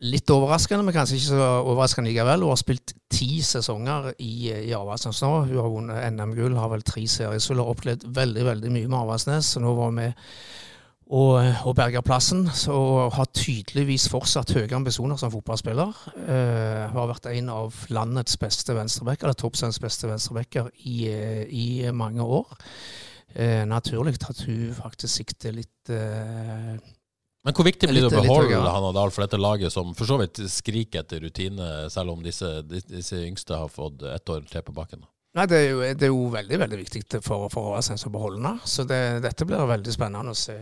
[0.04, 2.44] Litt overraskende, men kanskje ikke så overraskende likevel.
[2.44, 5.30] Hun har spilt ti sesonger i, i Avaldsnes nå.
[5.48, 8.90] Hun har vunnet NM-gull, har vel tre serier, så hun har opplevd veldig veldig mye
[8.90, 9.54] med Avaldsnes.
[9.64, 10.26] Nå var hun med
[11.06, 12.44] og, og berga plassen.
[12.52, 15.96] Så hun har tydeligvis fortsatt høye ambisjoner som fotballspiller.
[16.18, 20.98] Uh, hun har vært en av landets beste venstrebacker, eller toppsens beste venstrebacker, i,
[21.48, 22.52] i, mange år.
[23.36, 26.76] Uh, naturlig at hun faktisk sikter litt uh,
[27.46, 30.18] men hvor viktig blir det å beholde Hanna Dahl for dette laget, som for så
[30.18, 34.74] vidt skriker etter rutine, selv om disse, disse yngste har fått ett år til på
[34.74, 35.06] bakken?
[35.36, 38.54] Nei, det er jo, det er jo veldig veldig viktig for, for Åsens å beholde.
[38.64, 40.56] Så det, dette blir veldig spennende å se,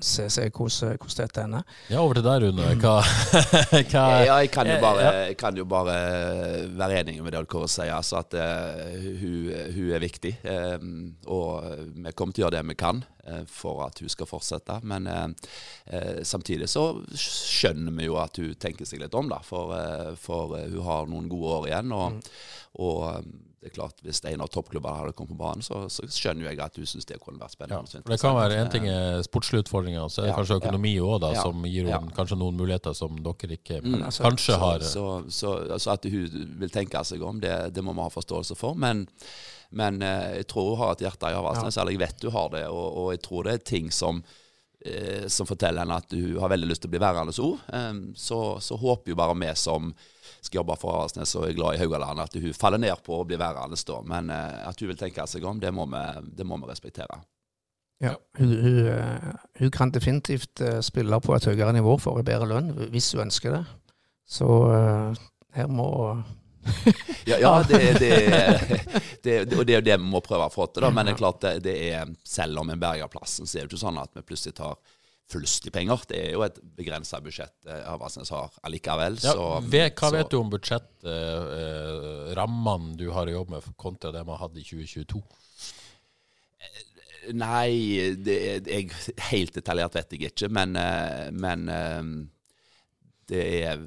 [0.00, 1.76] se, se hvordan, hvordan, dette ender.
[1.92, 2.70] Ja, over til deg, Rune.
[2.80, 2.94] Hva,
[3.92, 5.98] hva ja, jeg, kan bare, jeg, kan jo bare,
[6.78, 7.92] være enig med det Kåre sier.
[7.98, 10.34] Altså at uh, hun, hun, er viktig.
[10.80, 10.90] Um,
[11.28, 13.04] og vi kommer til å gjøre det vi kan.
[13.28, 14.80] uh, for at hun skal fortsette.
[14.88, 15.28] Men uh,
[15.92, 19.40] eh, samtidig så skjønner vi jo at hun tenker seg litt om, da.
[19.44, 21.94] For, eh, for eh, hun har noen gode år igjen.
[21.96, 22.32] Og,
[22.84, 26.04] og eh, det er klart, hvis en av toppklubbene hadde kommet på banen, så, så
[26.06, 27.80] skjønner jeg at hun syns det kunne vært spennende.
[27.90, 30.58] Ja, for det kan være en ting er sportslige utfordringer, så er det Ja, kanskje
[30.60, 31.98] økonomi òg, ja, som gir ja.
[31.98, 34.04] henne kanskje noen muligheter som dere ikke Mm.
[34.06, 34.84] kanskje så, har.
[34.86, 38.54] Så, så, så, at hun vil tenke seg om, det, det må vi ha forståelse
[38.58, 38.78] for.
[38.78, 39.06] Men,
[39.70, 42.52] men eh, jeg tror hun har et hjerte i Avaldsnes, eller jeg vet hun har
[42.54, 42.62] det.
[42.70, 44.22] Og, og jeg tror det er ting som,
[44.86, 48.14] eh, som forteller henne at hun har veldig lyst til å bli værende hos henne.
[48.14, 49.90] så, så håper jo bare vi som
[50.40, 53.26] skal jobbe for Aresnes og er glad i Haugaland, at hun faller ned på å
[53.28, 53.98] bli værende da.
[54.12, 56.04] Men eh, at hun vil tenke seg om, det må vi,
[56.38, 57.20] det må vi respektere.
[58.02, 62.26] Ja, hun, hun, eh, hun kan definitivt eh, spille på et høyere nivå for en
[62.26, 63.64] bedre lønn, hvis hun ønsker det.
[64.28, 64.46] Så
[65.56, 65.88] her må
[67.24, 67.80] Ja, ja det,
[69.24, 70.84] det, og det er jo det vi må prøve å få til.
[70.92, 73.72] Men det er klart det, det er, selv om en berger plassen, så er det
[73.72, 74.76] ikke sånn at vi plutselig tar
[75.68, 76.00] i penger.
[76.08, 79.18] Det er jo et begrensa budsjett eh, Havasnes har allikevel.
[79.22, 83.62] Ja, så, ve- hva så- vet du om budsjettrammene eh, du har å jobbe med,
[83.76, 85.20] kontra det man hadde i 2022?
[87.34, 88.36] Nei, det,
[88.70, 88.90] jeg,
[89.32, 92.02] helt detaljert vet jeg ikke, men, eh, men eh,
[93.28, 93.78] det er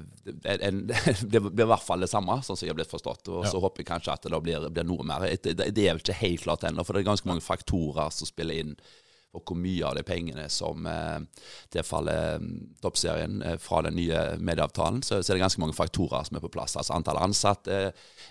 [0.68, 0.84] en,
[1.32, 3.26] det blir i hvert fall det samme, sånn som jeg har blitt forstått.
[3.32, 3.50] Og Ja.
[3.50, 5.20] så håper jeg kanskje at det blir, blir noe mer.
[5.42, 8.08] Det, det det er vel ikke helt klart ennå, for det er ganske mange faktorer
[8.14, 8.74] som spiller inn.
[9.32, 11.20] Og hvor mye av de pengene som eh,
[11.72, 12.42] tilfaller eh,
[12.84, 16.42] toppserien eh, fra den nye medieavtalen, så, så er det ganske mange faktorer som er
[16.44, 16.74] på plass.
[16.76, 17.78] Altså antall ansatte,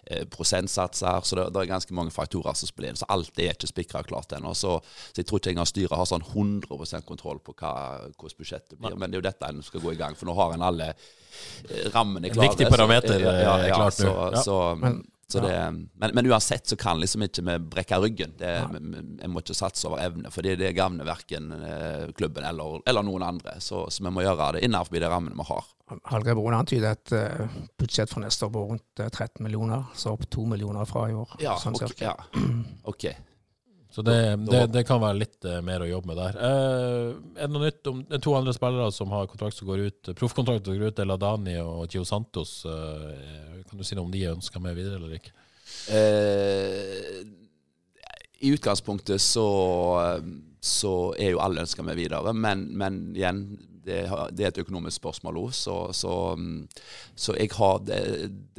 [0.05, 1.25] eh, prosentsatser.
[1.25, 2.99] Så det, det er ganske mange faktorer som spiller inn.
[3.01, 4.53] Så alt er ikke spikra klart ennå.
[4.53, 4.75] Så,
[5.09, 7.73] så jeg tror ikke engang styret har sånn 100% kontroll på hva,
[8.13, 8.93] hvordan budsjettet blir.
[8.93, 10.91] Men det er jo dette en skal gå i gang, for nå har en alle
[11.95, 12.49] rammene En klare.
[12.51, 14.13] viktig så- parameter, er ja, klart nå.
[14.43, 14.75] Så, Ja.
[14.75, 18.33] Men- så det, men, men uansett så kan liksom ikke vi brekke ryggen.
[18.39, 22.81] Det, vi, må ikke satse over evne, for det, det gagner verken eh, klubben eller,
[22.89, 23.57] eller noen andre.
[23.63, 25.69] Så, så vi må gjøre det innenfor de rammene vi har.
[26.07, 30.13] Hallgeir Broen antyder et uh, budsjett for neste år på rundt eh, 13 millioner, så
[30.15, 31.35] opp 2 millioner fra i år.
[31.43, 31.87] Ja, sånn ok.
[31.87, 32.13] cirka.
[32.13, 32.45] Ja.
[32.93, 33.09] ok.
[33.91, 36.37] Så det, det, det kan være litt eh, mer å jobbe med der.
[36.47, 40.11] Eh, er det noe nytt om to andre spillere som har kontrakt som går ut,
[40.15, 42.61] proffkontrakt som går ut, eller Dani og Gio Santos?
[42.63, 45.35] eh, kan du si noe om de er ønska med videre eller ikke?
[45.91, 47.19] Eh,
[48.39, 49.49] I utgangspunktet så,
[50.63, 53.43] så er jo alle ønska med videre, men, men igjen,
[53.85, 53.99] det,
[54.37, 56.67] det er et økonomisk spørsmål òg, så, så, mm,
[57.15, 58.01] så jeg har det,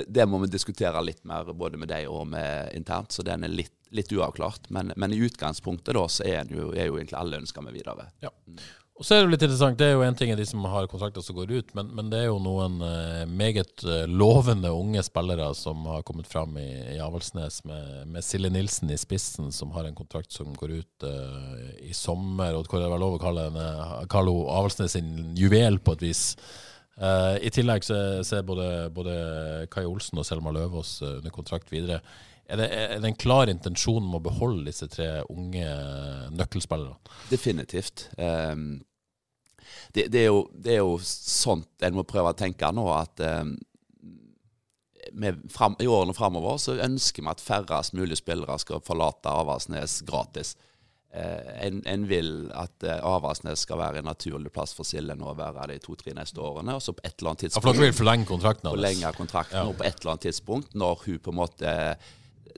[0.06, 3.52] det- må vi diskutere litt mer både med deg og med internt, så den er
[3.52, 4.70] litt, litt uavklart.
[4.72, 7.76] Men, men i utgangspunktet da, så er, det jo, er jo egentlig alle ønsker med
[7.76, 8.08] videre.
[9.03, 10.85] Og så er det litt interessant, det er jo en ting er de som har
[10.87, 15.03] kontrakter som går ut, men, men det er jo noen eh, meget eh, lovende unge
[15.03, 19.73] spillere som har kommet fram i, i Avaldsnes, med, med Silje Nilsen i spissen, som
[19.75, 23.23] har en kontrakt som går ut eh, i sommer, og hvor det var lov å
[23.25, 23.67] kalle henne
[24.12, 26.23] Carlo Avaldsnes sin juvel på et vis.
[27.03, 29.17] Eh, I tillegg så er- er både, både
[29.75, 31.99] Kai Olsen og Selma Løvaas eh, under kontrakt videre.
[32.47, 35.67] Er det, er det en klar intensjon om å beholde disse tre unge
[36.38, 36.99] nøkkelspillerne?
[37.31, 38.07] Definitivt.
[38.23, 38.83] Ehm,
[39.92, 43.22] det, det, er jo, det er jo sånt en må prøve å tenke nå, at
[43.22, 43.44] eh,
[45.52, 50.54] fram, i årene framover så ønsker vi at færrest mulig spillere skal forlate Avaldsnes gratis.
[51.12, 55.28] Eh, en, en vil at eh, Avaldsnes skal være en naturlig plass for Silje nå
[55.28, 56.78] å være de to-tre neste årene.
[56.78, 59.58] Og så på et eller annet Ja, for dere tidspunkt vil forlenge kontrakten forlenge kontrakten,
[59.61, 59.68] Ja.
[59.68, 61.74] og på et eller annet tidspunkt, når hun på en måte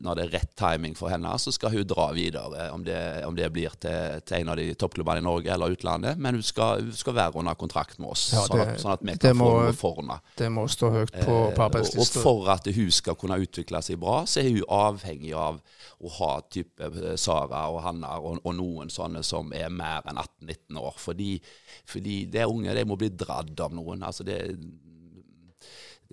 [0.03, 2.71] når det er rett timing for henne, så skal hun dra videre.
[2.75, 6.19] Om det, om det blir til, til en av de toppklubbene i Norge eller utlandet.
[6.19, 9.05] Men hun skal, hun skal være under kontrakt med oss, Ja, sånn, at, sånn at
[9.07, 10.19] vi kan må- få noe for henne.
[10.41, 13.83] Det må stå høyt på, Eh, på og, og for at hun skal kunne utvikle
[13.85, 15.61] seg bra, så er hun avhengig av
[16.05, 20.19] å ha type eh, Sara og Hanna og, og noen sånne som er mer enn
[20.21, 20.95] 18-19 år.
[20.99, 21.39] Fordi,
[21.87, 24.03] fordi det unge, de må bli dradd av noen.
[24.07, 24.41] Altså det,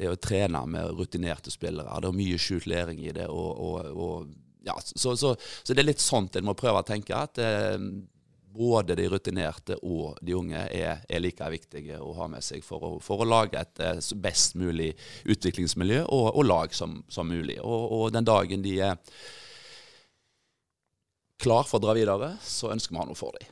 [0.01, 1.99] det å trene med rutinerte spillere.
[2.01, 3.27] Det er mye skjult læring i det.
[3.29, 4.31] Og, og, og,
[4.65, 7.17] ja, så, så, så det er litt sånt en må prøve å tenke.
[7.17, 7.77] At eh,
[8.51, 12.83] både de rutinerte og de unge er, er like viktige å ha med seg for
[12.83, 14.91] å, for å lage et eh, best mulig
[15.29, 17.59] utviklingsmiljø og, og lag som, som mulig.
[17.61, 18.99] Og, og den dagen de er
[21.41, 23.49] klar for å dra videre, så ønsker vi å ha noe for dem.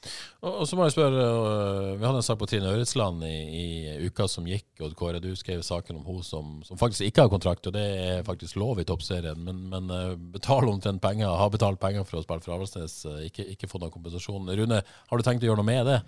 [0.00, 0.48] Ja.
[0.48, 4.06] Og, så må jeg spørre, øh, Vi hadde en sak på Trine Øretsland i, i
[4.08, 4.68] uka som gikk.
[4.80, 7.84] og Kåre, du skrev saken om hun som, som faktisk ikke har kontrakt, og det
[7.84, 9.44] er faktisk lov i toppserien.
[9.44, 13.22] Men, men øh, betaler omtrent penger, har betalt penger for å spille for Avaldsnes, øh,
[13.28, 14.50] ikke, ikke fått noen kompensasjon.
[14.62, 16.00] Rune, har du tenkt å gjøre noe med det?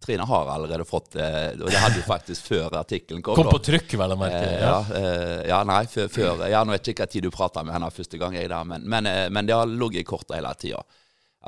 [0.00, 3.34] Trine har allerede fått det, og det hadde jo faktisk før artikkelen kom.
[3.34, 4.44] Kom på trykk, vel å merke.
[4.46, 7.32] Eh, ja, eh, ja, nei, før, før Ja, nå vet jeg ikke hva tid du
[7.34, 10.08] prata med henne første gang, jeg der, men, men, eh, men det har ligget i
[10.08, 10.84] kortet hele tida.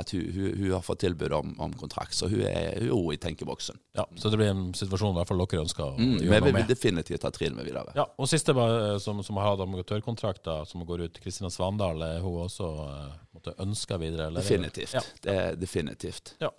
[0.00, 2.14] At hun, hun, hun har fått tilbud om, om kontrakt.
[2.16, 3.78] Så hun er, er i tenkeboksen.
[3.98, 6.44] Ja, Så det blir en situasjon i hvert fall dere ønsker å Mm, gjøre men
[6.46, 7.92] vi vil definitivt ta Trine med videre.
[7.98, 12.20] Ja, og siste bare, som, som har hatt amatørkontrakter, som går ut, Kristina Svandal, er
[12.24, 14.28] hun også eh, måtte ønske videre?
[14.30, 14.40] Eller?
[14.44, 14.94] Definitivt.
[14.96, 15.02] Ja.
[15.24, 16.34] Det er definitivt.
[16.40, 16.50] Ja,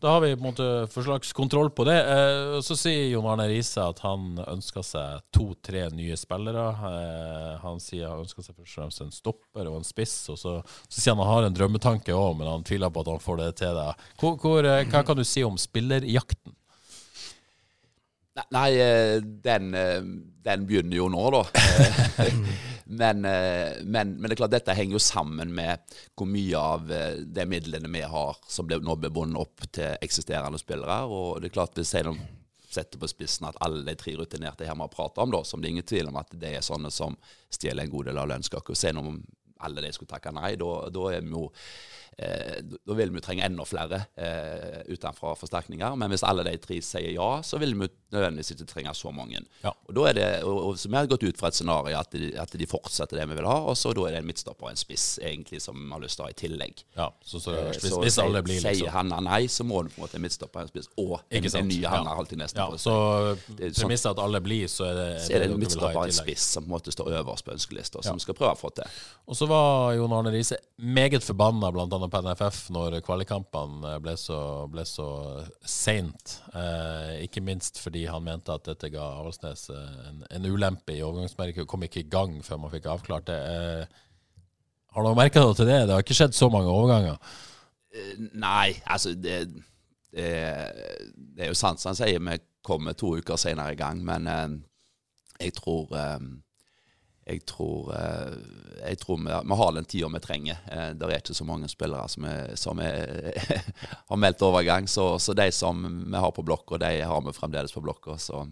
[0.00, 1.98] Da har vi på en måte forslags kontroll på det.
[2.00, 6.64] Eh, så sier Jon Arne Riise at han ønsker seg to-tre nye spillere.
[6.88, 10.16] Eh, han sier han ønsker seg først og fremst en stopper og en spiss.
[10.32, 10.56] Og så,
[10.88, 13.42] så sier han han har en drømmetanke òg, men han tviler på at han får
[13.42, 13.76] det til.
[13.78, 13.92] Da.
[14.20, 16.54] Hvor, hvor, eh, hva kan du si om spillerjakten?
[18.54, 20.00] Nei, eh, den, eh,
[20.46, 21.44] den begynner jo nå, da.
[22.88, 26.86] Men, men, men det er klart dette henger jo sammen med hvor mye av
[27.20, 30.96] de midlene vi har som ble, nå blir bundet opp til eksisterende spillere.
[31.04, 32.08] Og det er klart hvis jeg
[32.68, 35.60] setter på spissen at alle de tre rutinerte her vi har prata om, da, som
[35.60, 37.16] det er ingen tvil om at det er sånne som
[37.52, 38.76] stjeler en god del av lønnskaka.
[38.76, 39.20] Se om
[39.64, 41.48] alle de skulle takke nei, da, da er vi jo
[42.18, 45.96] eh, da vil vi trenge enda flere eh, utenfor forsterkninger.
[46.00, 49.42] Men hvis alle de tre sier ja, så vil vi nødvendigvis ikke trenge så mange.
[49.62, 49.72] Ja.
[49.88, 52.10] Og da er det, og, og, så vi har gått ut fra et scenario at
[52.14, 54.68] de, at de fortsetter det vi vil ha, og så da er det en midtstopper
[54.68, 56.84] og en spiss egentlig som vi har lyst til å ha i tillegg.
[56.98, 59.82] Ja, så, så, Eh, så hvis sier- alle blir Sier liksom Hanna nei, så må
[59.84, 61.90] du på en måte en midtstopper og en spiss, og en, en ny Ja.
[61.96, 62.94] Hanna alltid neste Ja, så
[63.36, 66.16] sånn- premisset at alle blir, så er det, så er det en midtstopper og en
[66.16, 68.14] spiss som på en måte står øverst på ønskelista, som Ja.
[68.18, 68.84] vi skal prøve å få til.
[69.28, 72.07] Og så var Jon Arne Riise meget forbanna bl.a.
[72.12, 74.40] på NFF når kvalikkampene ble så,
[74.70, 75.08] ble så
[75.62, 76.38] seint.
[76.56, 81.04] Eh, ikke minst fordi han mente at dette ga Avaldsnes eh, en, en ulempe i
[81.04, 81.68] overgangsmerket.
[81.70, 83.38] Kom ikke i gang før man fikk avklart det.
[83.38, 84.04] Eh,
[84.96, 85.82] har dere merka noe til det?
[85.86, 87.18] Det har ikke skjedd så mange overganger.
[88.38, 89.40] Nei, altså det,
[90.14, 90.30] det,
[91.14, 94.28] det er jo sant som han sier, vi kommer to uker senere i gang, men
[94.28, 94.48] eh,
[95.46, 96.18] jeg tror eh,
[97.28, 98.36] jeg tror, eh,
[98.88, 100.60] jeg tror vi, vi har den tida vi trenger.
[100.72, 103.36] Eh, det er ikke så mange spillere som, er, som er,
[104.10, 104.88] har meldt overgang.
[104.88, 108.16] Så, så de som vi har på blokka, de har vi fremdeles på blokka.
[108.22, 108.44] Så,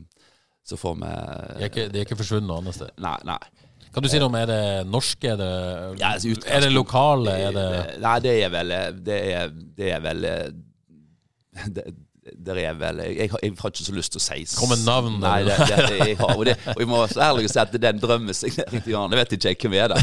[0.67, 2.93] så får vi De er ikke, de er ikke forsvunnet noe annet sted.
[3.01, 3.41] Nei, nei.
[3.95, 4.63] Kan du si noe om er det
[4.93, 5.31] norske?
[5.33, 5.53] Er det,
[6.03, 7.37] Ja, altså, er det lokale?
[7.47, 7.69] Er det
[8.03, 8.75] Nei, det er vel
[9.07, 10.27] Det er, det er vel
[11.73, 11.87] det,
[12.35, 14.83] det er vel jeg, har- jeg har ikke så lyst til å si Kom med
[14.87, 15.19] navn.
[15.23, 17.61] Nei, det, det, jeg har, og, det, og jeg må være så ærlig å si
[17.63, 19.95] at den drømmesigneringen til Jan, det vet ikke jeg hvem er.
[19.95, 20.03] Der.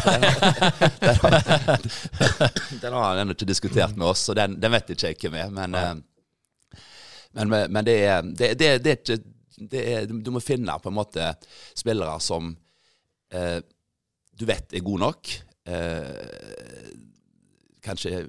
[1.04, 5.12] Den, har- den har han ennå ikke diskutert med oss, så den, den vet ikke
[5.14, 5.54] jeg hvem er.
[5.60, 5.94] Men, eh,
[7.34, 9.20] men, men det, er, det, det, det er ikke
[9.74, 11.28] det er, Du må finne på en måte
[11.78, 12.52] spillere som
[13.34, 13.60] eh,
[14.34, 15.30] du vet er gode nok.
[15.70, 16.90] Eh,
[17.86, 18.24] kanskje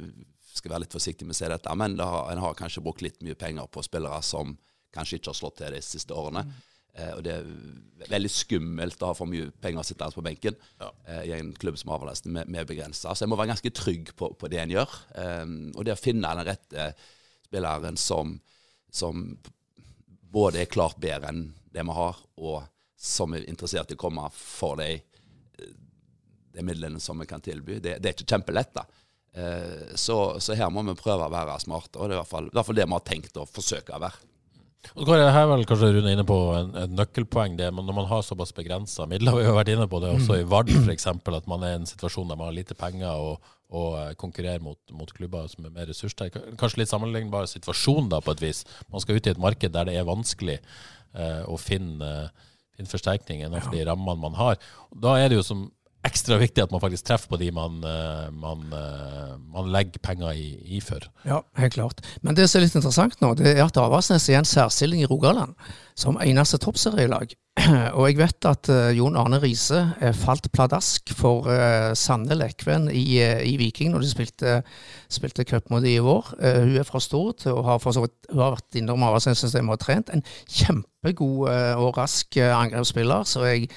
[0.64, 3.04] skal være litt forsiktig med å si dette, men det har, en har kanskje brukt
[3.04, 4.56] litt mye penger på spillere som
[4.94, 6.44] kanskje ikke har slått til de siste årene.
[6.94, 7.48] Eh, og det er
[8.08, 11.92] veldig skummelt å ha for mye penger sittende på benken eh, i en klubb som
[11.96, 13.12] avlaster med, med begrensa.
[13.12, 14.94] Så jeg må være ganske trygg på, på det en gjør.
[15.20, 15.42] Eh,
[15.74, 16.88] og det å finne den rette
[17.48, 18.36] spilleren som,
[18.94, 19.26] som
[20.34, 22.62] både er klart bedre enn det vi har, og
[23.04, 24.94] som er interessert i å komme for de,
[26.54, 27.80] de midlene som vi kan tilby.
[27.82, 28.86] Det, det er ikke kjempelett, da.
[29.34, 32.30] Eh, Så, så her må vi prøve å være smarte, og det er i hvert
[32.30, 34.30] fall, i hvert fall det vi har tenkt å forsøke å være.
[34.92, 37.56] Og det er her vel kanskje Rune inne på en, et nøkkelpoeng.
[37.56, 40.36] det, men Når man har såpass begrensa midler, vi har vært inne på det også
[40.42, 43.48] i Vard f.eks., at man er i en situasjon der man har lite penger og,
[43.72, 46.42] og eh, konkurrerer mot, mot klubber som er mer ressurssterke.
[46.60, 48.64] Kanskje litt sammenlignbar situasjon da, på et vis.
[48.92, 52.12] Man skal ut i et marked der det er vanskelig eh, å finne,
[52.76, 54.60] finne forsterkning innenfor de rammene man har.
[54.92, 55.64] Og da er det jo som
[56.04, 60.32] ekstra viktig at man faktisk treffer på de man, eh, man, eh, man legger penger
[60.32, 61.06] i, i for.
[61.24, 62.02] Ja, helt klart.
[62.22, 65.08] Men det som er litt interessant nå, det er at Avaldsnes er en særstilling i
[65.08, 65.56] Rogaland
[65.96, 67.34] som eneste toppserielag.
[67.96, 69.80] Og jeg vet at eh, Jon Arne Riise
[70.18, 71.48] falt pladask for
[71.96, 74.56] Sanne Lekven i, i Viking når de spilte,
[75.12, 76.34] spilte cup mot dem i vår.
[76.40, 80.10] Hun er fra Stord og har, for så vidt, har vært innom Avaldsnes-systemet og trent.
[80.12, 81.46] En kjempegod
[81.78, 83.24] og rask angrepsspiller.
[83.28, 83.70] Så jeg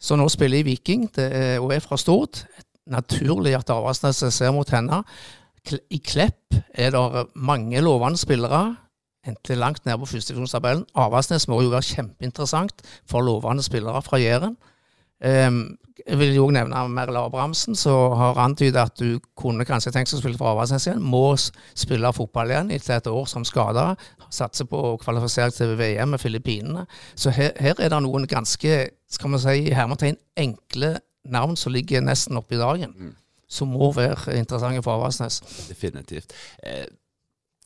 [0.00, 2.42] som nå spiller i Viking er, og er fra Stord.
[2.90, 5.02] Naturlig at Avaldsnes ser mot henne.
[5.92, 8.76] I Klepp er det mange lovende spillere,
[9.28, 10.86] enten langt nede på førstedivisjonstabellen.
[10.96, 14.56] Avaldsnes må jo være kjempeinteressant for lovende spillere fra Jæren.
[15.20, 20.10] Ehm, jeg vil jo nevne Merle Abrahamsen, som har antydet at du kunne kanskje tenkt
[20.10, 21.02] deg å spille for Avaldsnes igjen.
[21.04, 23.92] Må spille fotball igjen etter et år som skada.
[24.32, 26.86] Satser på å kvalifisere til VM med Filippinene.
[27.14, 28.80] Så her, her er det noen ganske,
[29.10, 30.96] skal man si, hermetegn enkle
[31.30, 32.94] navn som ligger nesten oppi dagen.
[33.50, 35.42] Som må være interessante for Avaldsnes.
[35.68, 36.32] Definitivt.
[36.62, 36.86] Eh,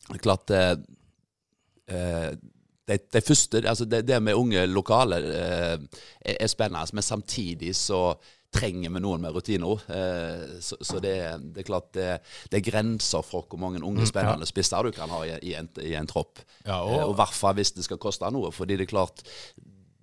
[0.09, 0.75] det er klart eh,
[1.87, 2.33] eh,
[2.87, 5.75] de, de første, altså det, det med unge lokale eh,
[6.21, 8.15] er, er spennende, men samtidig så
[8.55, 9.85] trenger vi noen med rutiner.
[9.91, 11.15] Eh, så, så det,
[11.51, 12.09] det, er klart det,
[12.51, 15.69] det, er grenser for hvor mange unge, spennende spisser du kan ha i, i, en,
[15.83, 16.43] i en, tropp.
[16.63, 18.53] Ja, og i hvert fall hvis det skal koste noe.
[18.55, 19.25] fordi det er klart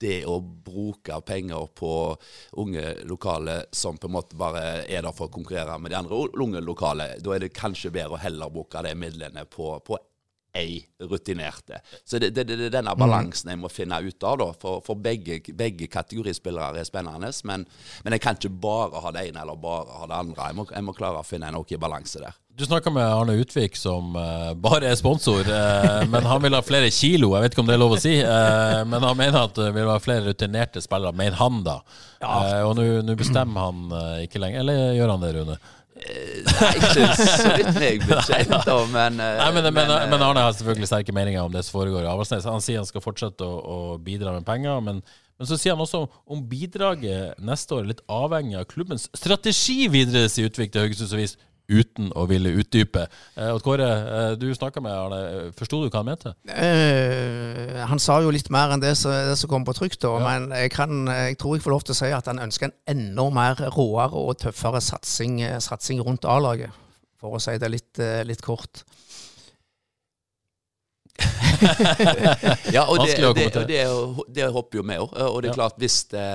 [0.03, 1.93] det å bruke penger på
[2.59, 6.25] unge lokale som på en måte bare er der for å konkurrere med de andre
[6.43, 10.01] unge lokale, da er det kanskje bedre å heller bruke de midlene på, på
[10.55, 11.81] ei rutinerte.
[12.05, 14.39] Så det, det, det er denne balansen jeg må finne ut av.
[14.41, 17.33] da, For, for begge, begge kategorispillere er spennende.
[17.49, 17.65] Men,
[18.05, 20.51] men, jeg kan ikke bare ha det ene eller bare ha det andre.
[20.51, 22.37] Jeg må, jeg må klare å finne en ok balanse der.
[22.53, 26.61] Du snakka med Arne Utvik, som uh, bare er sponsor, uh, men han vil ha
[26.61, 27.31] flere kilo.
[27.33, 29.71] Jeg vet ikke om det er lov å si, uh, men han mener at det
[29.73, 31.79] vil være flere rutinerte spillere, mener han da.
[32.23, 32.61] Ja.
[32.69, 34.61] og nå bestemmer han ikke lenger.
[34.63, 35.57] Eller gjør han det, Rune?
[35.93, 40.55] Nei, ikke så vidt meg bekjent, da, men, Nei, men, men, men, men, Arne har
[40.57, 42.49] selvfølgelig sterke meninger om det som foregår i Avaldsnes.
[42.49, 45.03] Han sier han skal fortsette å, å bidra med penger, men,
[45.43, 50.29] så sier han også om bidraget neste år er litt avhengig av klubbens strategi videre,
[50.31, 51.37] sier Utvik til Haugesunds Avis
[51.73, 53.07] uten å ville utdype.
[53.37, 55.23] Eh, Kåre, eh, du snakka med Arne.
[55.59, 56.35] Forsto du hva han mente?
[56.49, 60.13] Eh, han sa jo litt mer enn det, det som kom på trykk, da.
[60.19, 60.25] Ja.
[60.29, 62.79] Men jeg, kan, jeg, tror jeg får lov til å si at han ønsker en
[62.97, 66.83] enda mer råere og tøffere satsing, satsing rundt A-laget.
[67.23, 68.83] For å si det litt, eh, litt kort.
[72.77, 73.85] Ja, og det, det, det,
[74.35, 75.15] det, hopper jo vi òg.
[75.29, 76.27] Og det er klart, hvis det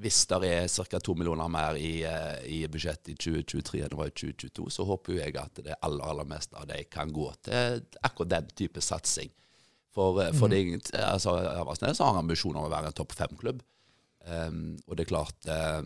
[0.00, 0.98] hvis det er ca.
[1.00, 4.86] to millioner mer i, eh, i budsjettet i 2023 enn det var i 2022, så
[4.88, 8.80] håper jeg at det aller, aller meste av det kan gå til akkurat den type
[8.80, 9.28] satsing.
[9.92, 10.80] For, eh, for mm.
[10.88, 13.60] det altså, Aversnes har ambisjoner om å være en topp fem-klubb.
[14.24, 15.80] Um, og det er klart uh,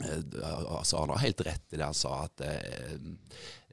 [0.00, 2.96] altså, Han har helt rett i det han sa, at uh,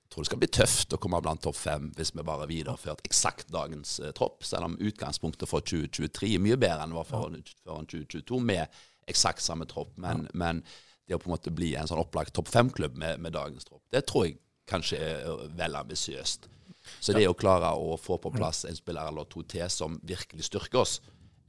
[0.10, 3.04] jeg tror det skal bli tøft å komme blant topp fem hvis vi bare videreført
[3.06, 7.06] eksakt dagens eh, tropp, selv om utgangspunktet for 2023 er mye bedre enn det var
[7.06, 10.40] for, for 2022, med eksakt samme tropp, men, ja.
[10.42, 10.64] men,
[11.06, 13.84] det å på en måte bli en sånn opplagt topp fem-klubb med, med, dagens tropp,
[13.94, 16.50] det tror jeg kanskje er vel ambisiøst.
[16.98, 20.48] Så det å klare å få på plass en spiller eller to til som virkelig
[20.50, 21.00] styrker oss,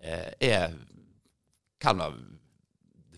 [0.05, 0.77] eh, er
[1.81, 2.40] kan være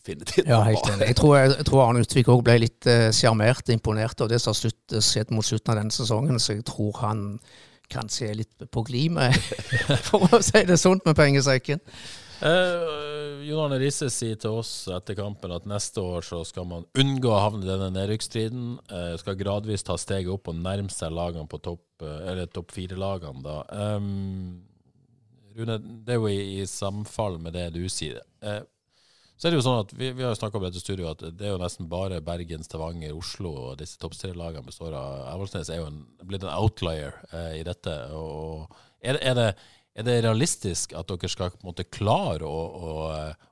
[0.02, 1.10] definitivt Ja, helt enig.
[1.12, 4.40] Jeg tror, jeg tror Arne Utvik òg ble litt eh, sjarmert uh, imponert av det
[4.42, 7.22] som har skjedd mot slutten av denne sesongen, så jeg tror han
[7.92, 9.36] kanskje er litt på glid med,
[10.08, 11.82] for å si det sånt, med pengesekken.
[12.42, 16.88] Uh, Jon Arne Riise sier til oss etter kampen at neste år så skal man
[16.98, 18.66] unngå å havne i denne nedrykksstriden.
[18.90, 23.44] Uh, skal gradvis ta steget opp og nærme seg lagene på topp uh, topp fire-lagene,
[23.46, 23.60] da.
[23.94, 24.62] Um,
[25.52, 28.22] Rune, det er jo i, i, samfall med det du sier.
[28.42, 28.62] Uh,
[29.42, 31.34] så er det jo sånn at Vi, vi har jo snakka om dette studioet at
[31.34, 35.24] det er jo nesten bare Bergen, Stavanger, Oslo og disse toppserielagene består av.
[35.32, 37.18] Avaldsnes er jo en, blitt en outlier
[37.58, 37.96] i dette.
[38.14, 38.70] og
[39.02, 39.48] er, er det
[39.92, 42.92] er det realistisk at dere skal på en måte, klare å, å,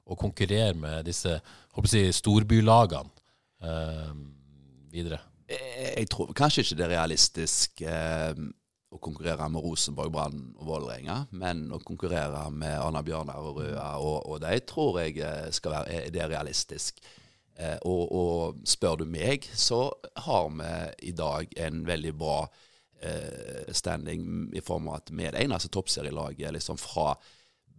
[0.08, 1.36] å, konkurrere med disse
[1.84, 3.10] si, storbylagene
[3.66, 4.14] eh,
[4.92, 5.20] videre?
[5.50, 8.32] Jeg tror kanskje ikke det er realistisk eh,
[8.90, 13.88] å konkurrere med Rosenborg, Brann og Vålerenga, men å konkurrere med Anna Bjørnar og Røa
[14.02, 16.98] og, og de tror jeg eh, skal være, det er realistisk.
[17.60, 19.84] Eh, og, og, spør du meg, så
[20.24, 20.72] har vi
[21.10, 22.38] i dag en veldig bra
[23.02, 27.12] eh, standing i form av at vi er det eneste toppserielaget liksom fra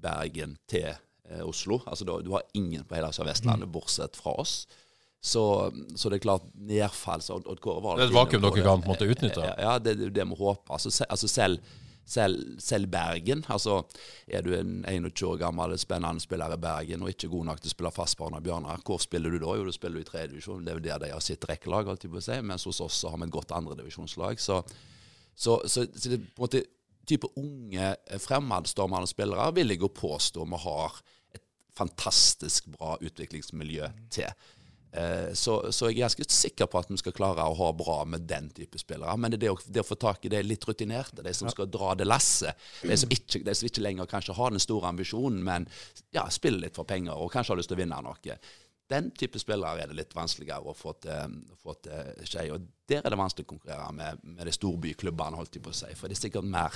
[0.01, 1.81] Bergen til eh, Oslo.
[1.85, 3.73] Altså da, Du har ingen på hele Sør-Vestlandet mm.
[3.73, 4.63] bortsett fra oss.
[5.21, 5.43] Så,
[5.95, 8.81] så, det er klart, nedfall så Odd Kåre var Det er et vakuum dere kan
[8.81, 9.51] på en måte utnytte?
[9.61, 10.73] Ja, det er det vi håper.
[10.73, 11.73] Altså, se, altså selv,
[12.09, 13.43] selv, selv, Bergen.
[13.47, 13.83] altså
[14.25, 17.69] Er du en 21 år gammel spennende spiller i Bergen og ikke god nok til
[17.69, 19.53] å spille fast på Arna Bjørnar, hvor spiller du da?
[19.59, 20.65] Jo, du spiller i tredje divisjon.
[20.65, 23.29] Det er jo der de har sitt rekkelag, si, mens hos oss så har vi
[23.29, 24.41] et godt andredivisjonslag.
[24.41, 24.63] Så
[25.35, 26.63] så, så, så det på en måte
[27.07, 30.99] type unge eh, fremadstormende spillere vil jeg jo påstå vi har
[31.33, 31.43] et
[31.77, 34.29] fantastisk bra utviklingsmiljø til.
[34.91, 38.01] Eh, så, så, jeg er ganske sikker på at vi skal klare å ha bra
[38.09, 39.13] med den type spillere.
[39.17, 41.69] Men det det å, det å få tak i det litt rutinerte, de som skal
[41.71, 42.57] dra det lasset.
[42.83, 45.69] De som ikke, de som ikke lenger kanskje har den store ambisjonen, men
[46.15, 48.41] ja, spiller litt for penger og kanskje har lyst til å vinne noe
[48.91, 52.49] den type spillere er det litt vanskeligere å få til, få til skje.
[52.51, 55.77] Og der er det vanskelig å konkurrere med, med de storbyklubbene, holdt jeg på å
[55.77, 55.91] si.
[55.95, 56.75] For det er sikkert mer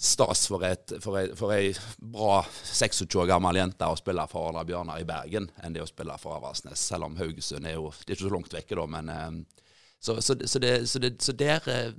[0.00, 4.48] stas for, et, for, ei, for ei bra 26 år gammel jente å spille for
[4.48, 6.80] Arna Bjørnar i Bergen enn det å spille for Avaldsnes.
[6.88, 9.66] Selv om Haugesund er jo det er ikke så langt vekke, da, men eh,
[10.00, 11.90] så, så, så, det, så, det, der, eh,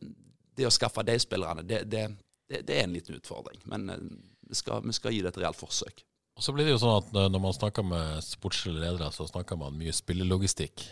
[0.57, 2.07] det å skaffe de spillerne, det, det,
[2.49, 3.61] det, er en liten utfordring.
[3.69, 4.01] Men eh,
[4.49, 6.01] vi skal, vi skal gi det et reelt forsøk.
[6.39, 9.59] Og så blir det jo sånn at Når man snakker med sportslige ledere, så snakker
[9.61, 10.87] man mye spillelogistikk.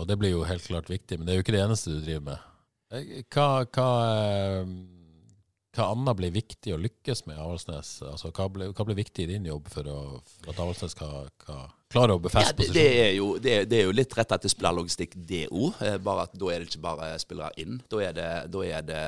[0.00, 2.00] Og det blir jo helt klart viktig, men det er jo ikke det eneste du
[2.00, 2.50] driver med.
[3.30, 3.88] Hva, hva,
[5.74, 7.96] hva annet blir viktig å lykkes med i Avaldsnes?
[8.06, 10.02] Altså, hva, blir, hva blir viktig i din jobb for, å,
[10.38, 11.30] for at Avaldsnes skal,
[11.94, 14.44] klare å befeste ja, det, det, er jo, det, det, er jo, litt rett at
[14.44, 15.82] det spiller logistikk, det òg.
[16.04, 17.82] Bare at da er det ikke bare spillere inn.
[17.90, 19.02] Da er det, da er det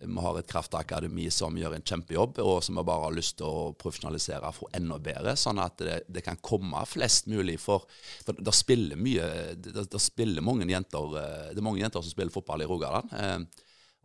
[0.00, 3.48] vi har et kraftakademi som gjør en kjempejobb, og som vi bare har lyst til
[3.48, 7.56] å profesjonalisere for enda bedre, sånn at det, det kan komme flest mulig.
[7.62, 7.88] For,
[8.22, 12.34] for det spiller mye det, det, spiller mange jenter Det er mange jenter som spiller
[12.34, 13.10] fotball i Rogaland.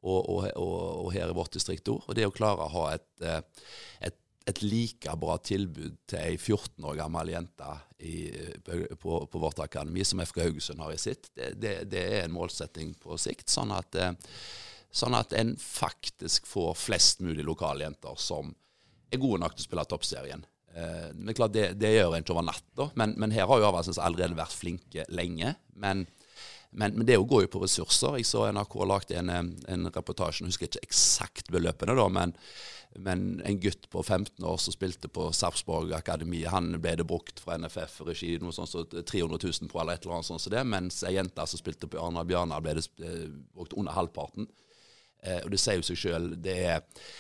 [0.04, 2.04] Og, og, og, her i vårt distrikt òg.
[2.10, 3.68] Og det å klare å ha et, eh,
[4.04, 4.18] et,
[4.51, 7.70] et like bra tilbud til ei 14 år gammel jente
[8.04, 8.18] i,
[8.66, 12.36] på, på, vårt akademi som FK Haugesund har i sitt, det, det, det, er en
[12.36, 13.47] målsetting på sikt.
[13.54, 14.12] Sånn at, eh,
[14.91, 18.51] sånn at en faktisk får flest mulig lokale jenter som
[19.14, 20.43] er gode nok til å spille toppserien.
[20.76, 23.70] Eh, men klart det, det gjør en ikke over natta, men, men, her har jo
[23.70, 25.56] Avaldsnes allerede vært flinke lenge.
[25.80, 26.08] men
[26.74, 28.19] men, men, det går jo på ressurser.
[28.19, 32.34] Jeg så NRK lagde en, en reportasje, jeg husker ikke eksakt beløpene, da, men,
[32.97, 37.41] men, en gutt på 15 år som spilte på Sarpsborg Akademi, han ble det brukt
[37.43, 40.65] fra NFF-regi noe sånt så 300 000 på, eller et eller annet sånt som det,
[40.69, 44.49] mens ei jente som spilte på Arna Bjørnar, ble det eh, brukt under halvparten.
[45.24, 46.57] Eh, og Det sier jo seg selv, det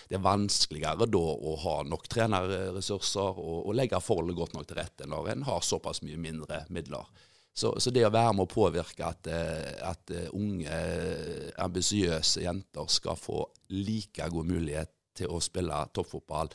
[0.09, 4.81] det er vanskeligere da å ha nok trenerressurser og, og legge forholdet godt nok til
[4.81, 7.07] rette når en har såpass mye mindre midler.
[7.53, 12.41] Så, så, det å være med å påvirke at, eh, at eh, unge, eh, ambisiøse
[12.41, 13.43] jenter skal få
[13.77, 16.49] like god mulighet til å spille toppfotball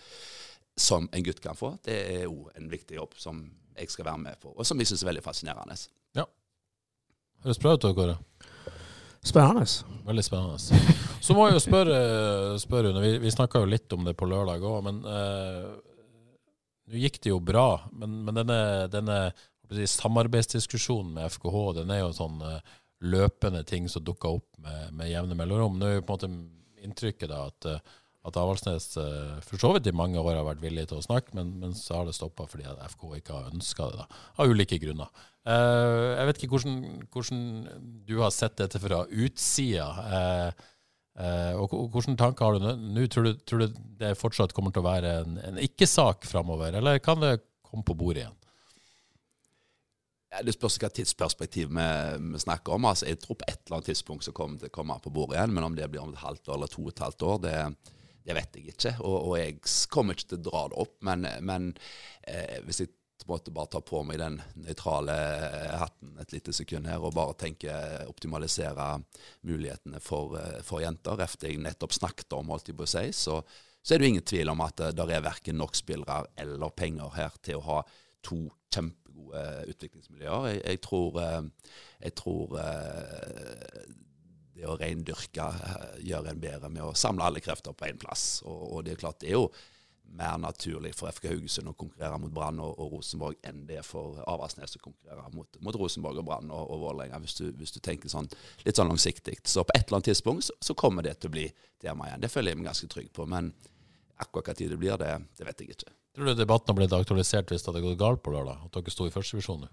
[0.79, 3.45] som en gutt kan få, det er jo en viktig jobb som
[3.79, 5.77] jeg skal være med på, og som jeg syns er veldig fascinerende.
[6.19, 6.27] Ja.
[7.47, 8.19] Høres bra ut, Kåre.
[9.23, 9.67] Spennende.
[10.07, 10.83] Veldig spennende.
[11.23, 11.99] Så må jeg jo spørre,
[12.63, 15.75] spørre Vi, vi snakka jo litt om det på lørdag òg, men uh,
[16.89, 17.69] nå gikk det jo bra.
[17.93, 18.61] Men, men denne,
[18.93, 19.19] denne
[19.69, 22.59] samarbeidsdiskusjonen med FKH den er jo sånn uh,
[23.05, 25.79] løpende ting som dukker opp med, med jevne mellomrom.
[25.79, 27.99] Nå er jo på en måte inntrykket da at, uh,
[28.29, 31.37] at Avaldsnes uh, for så vidt i mange år har vært villig til å snakke,
[31.39, 34.55] men, men så har det stoppa fordi at FK ikke har ønska det, da, av
[34.55, 35.29] ulike grunner.
[35.49, 36.81] jeg vet ikke hvordan,
[37.13, 37.45] hvordan,
[38.09, 39.87] du har sett dette fra utsida.
[41.57, 43.07] og Hvilke tanker har du nå?
[43.09, 47.23] Tror, tror, du det fortsatt kommer til å være en, en ikke-sak framover, eller kan
[47.23, 48.37] det komme på bordet igjen?
[50.29, 51.85] Ja, det spørs hva tidsperspektiv vi,
[52.21, 52.89] vi, snakker om.
[52.91, 55.55] Altså, jeg tror på et eller annet tidspunkt så kommer det til på bordet igjen,
[55.57, 57.55] men om det blir om et halvt år eller to og et halvt år, det,
[58.29, 58.95] det vet jeg ikke.
[59.01, 59.57] Og, og, jeg
[59.89, 60.97] kommer ikke til å dra det opp.
[61.09, 61.71] Men, men
[62.29, 62.93] eh, hvis jeg
[63.29, 65.17] måtte bare ta på meg den nøytrale
[65.81, 67.73] hatten et lite sekund her og bare tenke
[68.09, 68.91] optimalisere
[69.49, 73.07] mulighetene for, eh, for jenter, efter jeg nettopp snakket om, holdt jeg på å si,
[73.17, 73.41] så,
[73.81, 77.17] så er det jo ingen tvil om at det er verken nok spillere eller penger
[77.17, 77.83] her til å ha
[78.29, 80.51] to kjempe gode utviklingsmiljøer.
[80.53, 81.73] Jeg, jeg tror, eh,
[82.07, 83.89] jeg tror eh,
[84.59, 88.29] det å reindyrke eh, gjør en bedre med å samle alle krefter på én plass.
[88.47, 89.51] Og, og, det er klart det er jo
[90.19, 93.85] mer naturlig for FK Haugesund å konkurrere mot Brann og, og, Rosenborg enn det er
[93.85, 97.83] for Avaldsnes å konkurrere mot, mot Rosenborg og Brann og, og Vålerenga, hvis, hvis, du
[97.85, 98.31] tenker sånn,
[98.65, 99.37] litt sånn langsiktig.
[99.45, 101.45] Så på et eller annet tidspunkt så, så kommer det til å bli
[101.83, 102.25] tema igjen.
[102.25, 103.29] Det føler jeg meg ganske trygg på.
[103.29, 103.53] Men
[104.19, 105.93] akkurat hva tid det blir, det, det vet jeg ikke.
[106.17, 108.63] Tror du debatten har blitt aktualisert hvis det hadde gått galt på lørdag?
[108.67, 109.73] At dere sto i førstevisjon nå?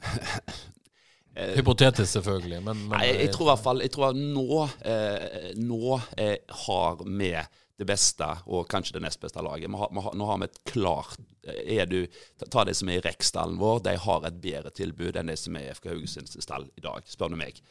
[1.56, 2.60] Hypotetisk, selvfølgelig.
[2.62, 4.60] Men, men Nei, jeg, jeg, tror i hvert fall jeg tror at nå,
[4.92, 7.32] eh, nå eh, har vi
[7.80, 9.70] det beste og kanskje det nest beste laget.
[9.70, 12.00] Vi har, vi har, nå har vi et klart eh, er du,
[12.42, 13.84] Ta de som er i Rekkstallen vår.
[13.86, 17.06] De har et bedre tilbud enn de som er i FK Haugesunds stall i dag,
[17.08, 17.62] spør du meg.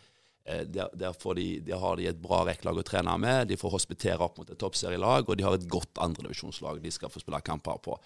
[0.46, 3.50] Eh, der, der, de, der, har de et bra rekklag å trene med.
[3.50, 7.12] De får hospitere opp mot et toppserielag, og de har et godt andredivisjonslag de skal
[7.14, 7.98] få spille kamper på.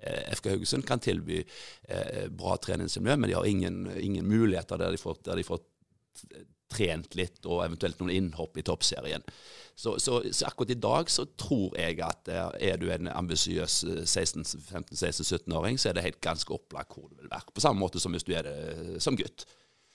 [0.00, 4.94] Eh, FK Haugesund kan tilby eh, bra treningsmiljø, men de har ingen, ingen muligheter der
[4.94, 5.62] de, får, der de, får,
[6.72, 9.20] trent litt og eventuelt noen innhopp i toppserien.
[9.76, 15.76] Så, så, så, akkurat i dag så tror jeg at er du en ambisiøs 15-16-17-åring,
[15.76, 17.52] så er det helt ganske opplagt hvor du vil være.
[17.52, 19.44] På samme måte som hvis du er det som gutt.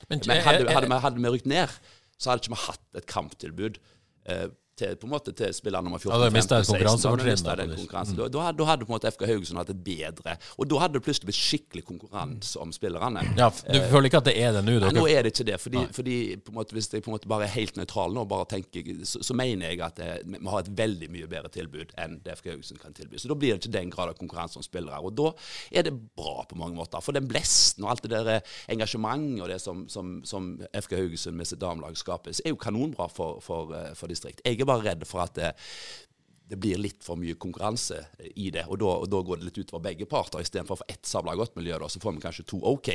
[0.09, 1.73] Men, hadde, hadde, hadde, vi rykt ned,
[2.17, 3.79] så hadde ikke vi hatt et kamptilbud.
[4.29, 7.47] Eh, til, på en måte til spiller nummer 14, ja, 15, 16.
[7.47, 8.31] Da, mm.
[8.33, 11.03] da, da, hadde på en måte FK Haugesund hatt et bedre Og da hadde det
[11.05, 13.23] plutselig blitt skikkelig konkurranse om spillerne.
[13.37, 14.77] Ja, Du eh, føler ikke at det er det nå?
[14.83, 15.59] Nei, nå er det ikke det.
[15.61, 16.17] Fordi, fordi
[16.53, 19.37] måte, Hvis jeg på en måte bare er helt nøytral nå, bare tenker, så, så
[19.37, 22.81] mener jeg at det, vi har et veldig mye bedre tilbud enn det FK Haugesund
[22.83, 23.19] kan tilby.
[23.21, 25.01] Så da blir det ikke den grad av konkurranse om spillere.
[25.01, 25.31] Og da
[25.71, 27.01] er det bra på mange måter.
[27.03, 31.37] For den blesten og alt det der engasjementet og det som, som, som FK Haugesund
[31.37, 34.41] med sitt damelag skaper, er jo kanonbra for, for, eh, for distrikt.
[34.45, 35.53] Jeg er bare redd for at det,
[36.47, 37.99] det blir litt for mye konkurranse
[38.35, 38.67] i det.
[38.71, 40.43] Og da, og da går det litt utover begge parter.
[40.43, 42.93] Istedenfor å få ett sabla godt miljø, da, så får vi kanskje to OK.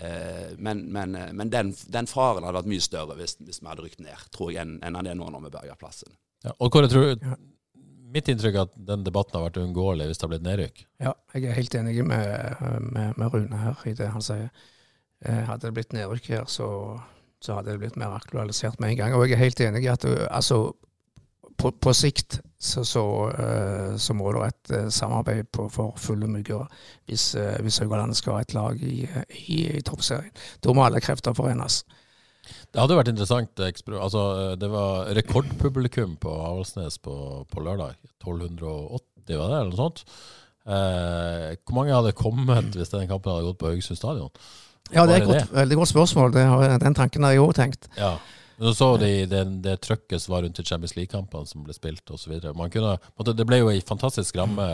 [0.00, 3.84] Eh, men, men, men den, den, faren hadde vært mye større hvis, hvis vi hadde
[3.84, 6.14] rykt ned, tror jeg, enn, det er nå når vi berger plassen.
[6.46, 7.16] Ja, og Kåre, tror,
[8.10, 10.80] Mitt inntrykk er at den debatten har vært uunngåelig hvis det har blitt nedrykk.
[11.04, 14.48] Ja, jeg er helt enig med, med, med Rune her i det han sier.
[15.20, 16.70] Eh, hadde det blitt nedrykk her, så,
[17.44, 19.14] så, hadde det blitt mer aktualisert med en gang.
[19.14, 20.72] Og jeg er helt enig i at altså,
[21.60, 26.28] på, på, sikt så, så, uh, så, må det et uh, samarbeid på, for fulle
[26.28, 26.66] mugger
[27.08, 29.04] hvis, uh, hvis Haugalandet skal ha et lag i,
[29.46, 30.32] i, i toppserien.
[30.64, 31.82] Da må alle krefter forenes.
[32.70, 33.60] Det hadde vært interessant.
[33.60, 34.22] Altså,
[34.58, 37.14] det var rekordpublikum på Avaldsnes på,
[37.50, 37.96] på, lørdag.
[38.22, 40.04] 1280, var det, eller noe sånt?
[40.70, 44.30] Eh, hvor mange hadde kommet hvis den kampen hadde gått på Haugesund stadion?
[44.90, 46.34] Ja, det er et veldig godt spørsmål.
[46.34, 46.44] Det,
[46.82, 47.90] den tanken har jeg òg tenkt.
[47.98, 48.16] Ja.
[48.60, 52.12] Men så de det, det trøkket som var rundt i Champions League-kampene som ble spilt
[52.12, 52.34] osv.
[52.40, 54.66] Det ble jo ei fantastisk ramme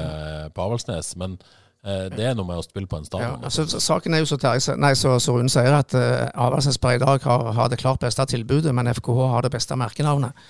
[0.53, 1.39] på Avaldsnes, men
[1.87, 3.37] Eh, det er noe med å spille på en stadion.
[3.39, 4.39] Ja, altså, saken er jo så,
[4.75, 8.03] nei, så, så Rune sier at uh, Avaldsnes per i dag har, har, det klart
[8.03, 10.49] beste tilbudet, men FKH har det beste merkenavnet.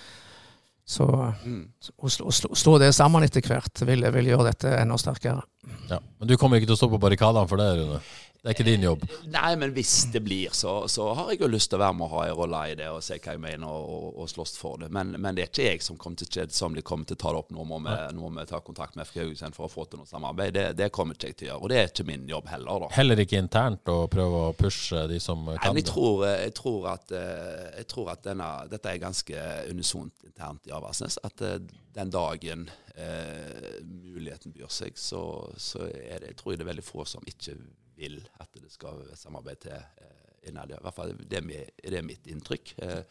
[0.87, 1.61] Så mm.
[1.99, 5.43] å, slå, slå, det sammen etter hvert vil, vil gjøre dette enda sterkere.
[5.91, 8.01] Ja, Men du kommer ikke til å stå på barrikadene for det, Rune?
[8.43, 9.05] Det er ikke din jobb?
[9.32, 12.07] Nei, men hvis det blir, så, så har jeg jo lyst til å være med
[12.07, 14.55] og ha en rolle i det og se hva jeg mener og, og, og slåss
[14.61, 14.91] for det.
[14.95, 17.41] Men, men, det er ikke jeg som kommer til, som kommer til å ta det
[17.43, 17.55] opp.
[17.57, 20.03] Nå må vi, nå må vi ta kontakt med FK Haugesund for å få til
[20.03, 20.55] noe samarbeid.
[20.55, 21.62] Det, det, kommer ikke jeg til å gjøre.
[21.62, 22.84] Og det er ikke min jobb heller.
[22.87, 22.91] da.
[22.97, 26.55] Heller ikke internt å prøve å pushe de som kan Nei, men jeg tror, jeg
[26.61, 31.18] tror at, eh, jeg tror at denne, dette er ganske unisont internt i Avaldsnes.
[31.26, 31.59] At eh,
[31.97, 35.24] den dagen eh, muligheten byr seg, så,
[35.57, 37.57] så det, jeg tror jeg det er veldig få som ikke
[37.99, 40.73] vil at det skal samarbeid til eh, innad.
[40.73, 42.77] I hvert fall det er, det er mitt inntrykk.
[42.85, 43.03] Eh,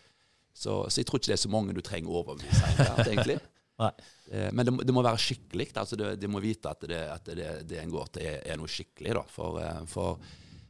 [0.56, 2.72] så, så, jeg tror ikke det er så mange du trenger å overbevise
[3.10, 3.42] egentlig.
[3.76, 5.66] Eh, men det, det, må være skikkelig.
[5.76, 8.56] altså De, de må vite at det, at det, det en går til, er, er
[8.56, 9.18] noe skikkelig.
[9.18, 9.60] da, For,
[9.92, 10.22] for,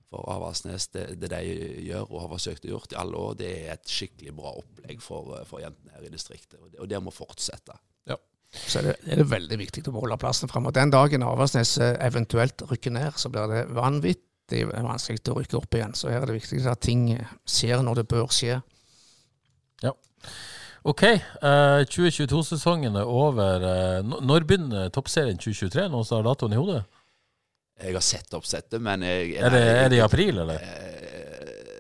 [0.10, 3.52] for Avaldsnes, det, det, de gjør og har forsøkt å gjøre i alle år, det
[3.60, 6.58] er et skikkelig bra opplegg for, for jentene her i distriktet.
[6.58, 7.78] Og det, og det må fortsette.
[8.56, 10.68] Så er det, er det veldig viktig å beholde plassen frem.
[10.70, 15.78] Og den dagen Avaldsnes eventuelt rykker ned, så blir det vanvittig vanskelig å rykke opp
[15.78, 15.96] igjen.
[15.98, 17.10] Så her er det viktig at ting
[17.50, 18.60] skjer når det bør skje.
[19.84, 19.92] Ja.
[20.86, 21.04] OK.
[21.42, 23.64] Uh, 2022-sesongen er over.
[23.66, 25.90] Uh, når begynner toppserien 2023?
[25.90, 26.84] Noen som har datoen i hodet?
[27.82, 30.62] Jeg har sett oppsettet, men jeg, er, det, er det i april, eller?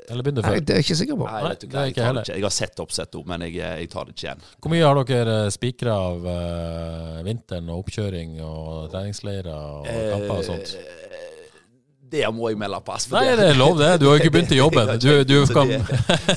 [0.10, 0.56] Eller begynner før?
[0.58, 1.30] Nei, det er jeg ikke sikker på.
[1.30, 2.36] Nei, vet du hva, jeg, tar det ikke.
[2.38, 4.46] jeg har sett oppsettet, men jeg, jeg, tar det ikke igjen.
[4.60, 10.36] Hvor mye har dere eh, spikra av uh, vinteren og oppkjøring og treningsleirer og kamper
[10.38, 10.76] og sånt?
[12.06, 13.08] Eh, det må jeg melde pass.
[13.12, 13.98] Nei, det er lov, det.
[14.00, 14.94] Du har jo ikke begynt i jobben.
[15.06, 15.80] Du, du så, det,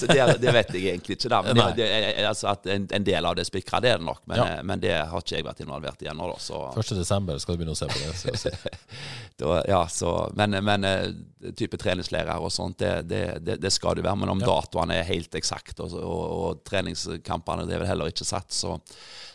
[0.00, 1.30] så det, det, vet jeg egentlig ikke.
[1.30, 1.40] Da.
[1.46, 1.86] Men det,
[2.26, 4.20] altså at en, en, del av det spikra, det er det nok.
[4.26, 4.62] Men, ja.
[4.66, 6.28] men, det har ikke jeg vært involvert i ennå.
[6.38, 7.38] 1.12.
[7.38, 8.54] skal du begynne å se på det.
[9.40, 14.18] da, ja, så, men, men eh, type treningslærer og sånt, det, skal du være.
[14.24, 14.50] Men om ja.
[14.50, 18.76] datoene er helt eksakte, og, og, og, treningskampene det er vel heller ikke satt, så,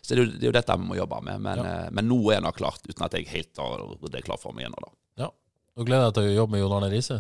[0.02, 1.42] så det, er jo dette vi må jobbe med.
[1.48, 1.78] Men, ja.
[1.86, 4.70] Eh, men noe er nå klart, uten at jeg helt har det klart for meg
[4.70, 4.84] ennå.
[4.84, 4.98] Ja.
[5.74, 7.18] Du gleder jeg deg til å jobbe med Jon Arne Riise?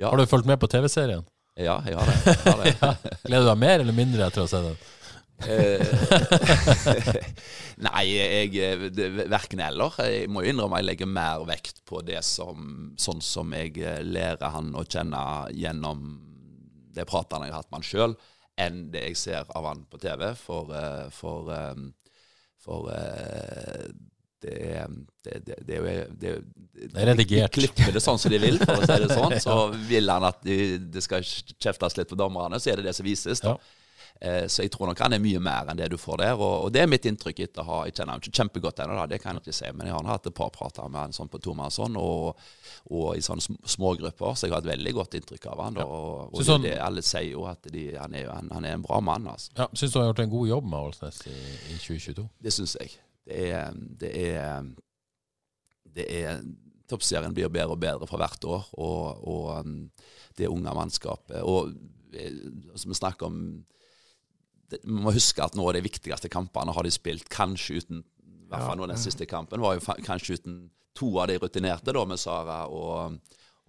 [0.00, 0.08] Ja.
[0.08, 1.26] Har du fulgt med på TV-serien?
[1.60, 2.16] Ja, jeg har det.
[2.24, 2.72] Jeg har det.
[2.80, 2.92] ja.
[3.26, 4.78] Gleder du deg mer eller mindre etter å se den?
[5.42, 5.82] Eh,
[7.86, 9.98] nei, jeg verken eller.
[10.06, 14.54] Jeg må innrømme jeg legger mer vekt på det som sånn som jeg eh, lærer
[14.54, 15.22] han å kjenne
[15.52, 16.06] gjennom
[16.96, 18.16] det pratene jeg har hatt med han sjøl,
[18.60, 20.30] enn det jeg ser av han på TV.
[20.38, 20.72] For,
[21.12, 21.52] for,
[22.64, 22.88] for, for
[24.42, 26.38] det er, det, det, det, er jo
[26.72, 27.52] det, er redigert.
[27.54, 29.36] De klipper det sånn som de vil, for å si det sånn.
[29.44, 29.58] Så
[29.90, 33.44] vil han at det skal kjeftes litt på dommerne, så er det det som vises.
[33.44, 33.56] da.
[33.56, 33.78] Ja.
[34.22, 36.38] Eh, så jeg tror nok han er mye mer enn det du får der.
[36.38, 39.18] Og, det er mitt inntrykk etter å ha Jeg kjenner ham ikke kjempegodt ennå, det
[39.22, 39.70] kan jeg ikke si.
[39.74, 42.44] Men jeg har hatt et par prater med han sånn på tomannshånd og,
[42.90, 45.80] og, i sånne smågrupper, så jeg har et veldig godt inntrykk av han.
[45.80, 48.78] Da, og, og han, det, alle sier jo at de, han, er, han, han, er,
[48.78, 49.26] en bra mann.
[49.32, 49.50] altså.
[49.58, 51.38] Ja, Syns du han har gjort en god jobb med Avaldsnes i,
[51.74, 52.28] i 2022?
[52.46, 52.94] Det syns jeg.
[53.28, 54.68] Det er, det er,
[55.94, 56.42] det er
[56.90, 59.76] Toppserien blir bedre og bedre for hvert år, og, og um,
[60.36, 61.70] det unge mannskapet Og
[62.76, 63.38] som vi snakker om
[64.68, 68.02] det, Vi må huske at nå av de viktigste kampene har de spilt kanskje uten
[68.02, 70.56] i hvert fall nå den siste kampen var jo kanskje uten
[70.92, 73.16] to av de rutinerte, da, med Sara og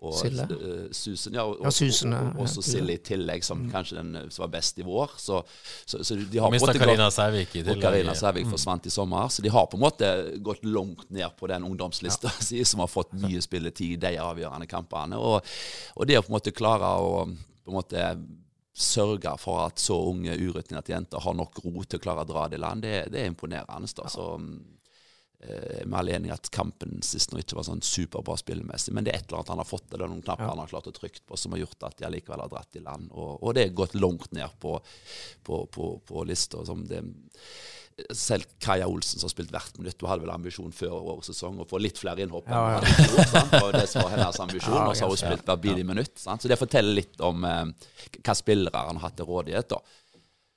[0.03, 0.45] og Sille.
[0.51, 3.69] Uh, Susan, ja, og, ja, Susan, og, og, også Silje i tillegg, som mm.
[3.71, 5.15] kanskje den eh, som var best i vår.
[5.21, 5.39] Så,
[5.85, 7.77] så, så de har Mista Karina Sævik i tillegg.
[7.77, 8.53] Og Karina Sævik mm.
[8.57, 9.31] forsvant i sommer.
[9.33, 10.11] Så de har på en måte
[10.43, 12.45] gått langt ned på den ungdomslista ja.
[12.49, 15.19] si, som har fått mye spilletid i de avgjørende kampene.
[15.19, 15.55] Og,
[15.95, 17.27] og det å på en måte klare å
[17.63, 18.07] på en måte
[18.73, 22.47] sørge for at så unge, urutinerte jenter har nok ro til å klare å dra
[22.49, 23.89] det i land, det, det er imponerende.
[23.95, 24.07] Da.
[24.09, 24.33] Så
[25.43, 29.13] Eh, alene er alle at kampen sist nå ikke var sånn superbra spillemessig, men det
[29.13, 30.53] er et eller annet han har fått, eller noen knapper ja.
[30.53, 32.83] han har klart å trykke på, som har gjort at de allikevel har dratt i
[32.83, 33.11] land.
[33.11, 34.77] Og, og det er gått langt ned på,
[35.43, 36.63] på, på, på lista.
[38.09, 41.59] Selv Kaja Olsen som har spilt hvert minutt, hun hadde vel ambisjon før årets sesong
[41.61, 42.47] å få litt flere innhopp.
[42.49, 42.79] Ja, ja.
[42.79, 43.59] i?
[43.59, 46.15] Og det var hennes ambisjon, og så har hun spilt hver bidige minutt.
[46.23, 46.41] Sant?
[46.41, 47.91] Så det forteller litt om eh,
[48.21, 49.75] hva spillere han har hatt til rådighet.
[49.75, 49.83] da.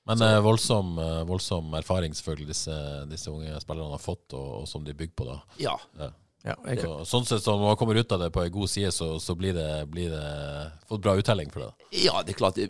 [0.06, 2.76] Men eh, voldsom, eh, voldsom erfaring selvfølgelig disse,
[3.10, 5.28] disse unge spillerne har fått, og, og som de bygger på.
[5.32, 5.40] da.
[5.62, 5.76] Ja,
[6.46, 8.70] Ja, jeg, Så, sånn sett, så når man kommer ut av det på en god
[8.70, 10.26] side, så, så blir, det, blir det
[10.86, 11.88] fått bra uttelling for det.
[12.04, 12.68] ja det er klart det,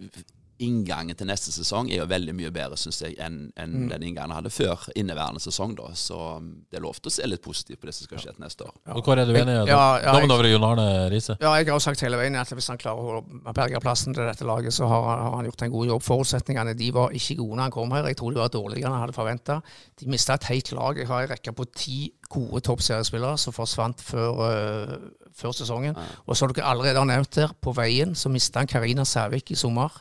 [0.64, 4.32] Inngangen til neste sesong er jo veldig mye bedre synes jeg, enn enn den inngangen
[4.32, 5.74] jeg hadde før inneværende sesong.
[5.76, 5.90] da.
[5.98, 8.34] Så um, det er lov til å se litt positivt på det som skal skje
[8.36, 8.72] til neste år.
[8.96, 9.56] Og Hvor er du enig?
[9.68, 11.36] Ja, ja, Dommen over Jon Arne Riise?
[11.40, 14.24] ja, jeg har jo sagt hele veien at hvis han klarer å berge plassen til
[14.28, 16.06] dette laget, så har, har han gjort en god jobb.
[16.06, 18.10] Forutsetningene de var ikke gode når han kom her.
[18.10, 19.60] Jeg tror de var dårligere enn han hadde forventa.
[20.00, 20.98] De mista et helt lag.
[21.02, 22.00] Jeg har en rekke på ti
[22.32, 25.96] gode toppseriespillere som forsvant før, uh, før sesongen.
[26.26, 29.58] Og som dere allerede har nevnt her, på veien så mista han Karina Sævik i
[29.58, 29.92] sommer.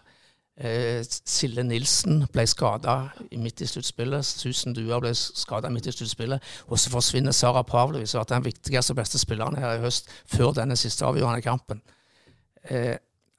[0.56, 4.24] Eh, Sille Nilsen ble skada midt i sluttspillet.
[4.24, 6.54] Susan Dua ble skada midt i sluttspillet.
[6.70, 9.84] Og så forsvinner Sara Pavlovic, som har vært den viktigste og beste spilleren her i
[9.84, 11.84] høst, før denne siste avgjørende kampen.
[12.72, 12.96] Eh,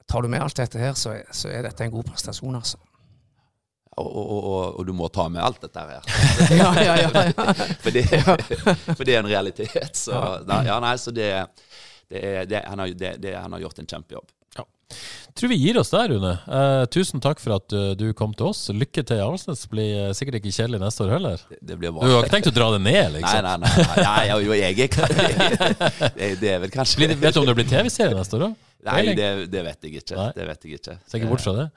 [0.07, 2.77] tar du med alt dette her, så så er dette en god prestasjon, altså.
[3.97, 6.05] Og, og, og, og du må ta med alt dette her.
[6.61, 7.53] ja, ja, ja, ja.
[7.83, 8.05] For det,
[8.97, 9.97] for det er en realitet.
[9.97, 10.13] Så,
[10.45, 11.31] ja, nei, så det,
[12.05, 14.29] det er, det, han, har, det, det, han har gjort en kjempejobb.
[15.37, 16.33] Tror vi gir oss der, Rune.
[16.47, 18.65] Eh, tusen takk for at eh, du kom til oss.
[18.73, 19.65] Lykke til i Avaldsnes.
[19.71, 21.43] Blir eh, sikkert ikke kjedelig neste år heller.
[21.51, 23.45] Det, det Du har ikke tenkt å dra det ned, liksom?
[23.45, 23.73] nei, nei.
[23.75, 27.57] nei, nei nei jo, jeg er det, det er vel kanskje vet du om det
[27.59, 28.47] blir TV-serie neste år?
[28.47, 28.73] da?
[28.87, 30.17] Nei, det, det vet jeg ikke.
[30.17, 30.31] Nei.
[30.37, 30.97] Det vet jeg ikke.
[31.05, 31.67] Ser ikke bort fra det?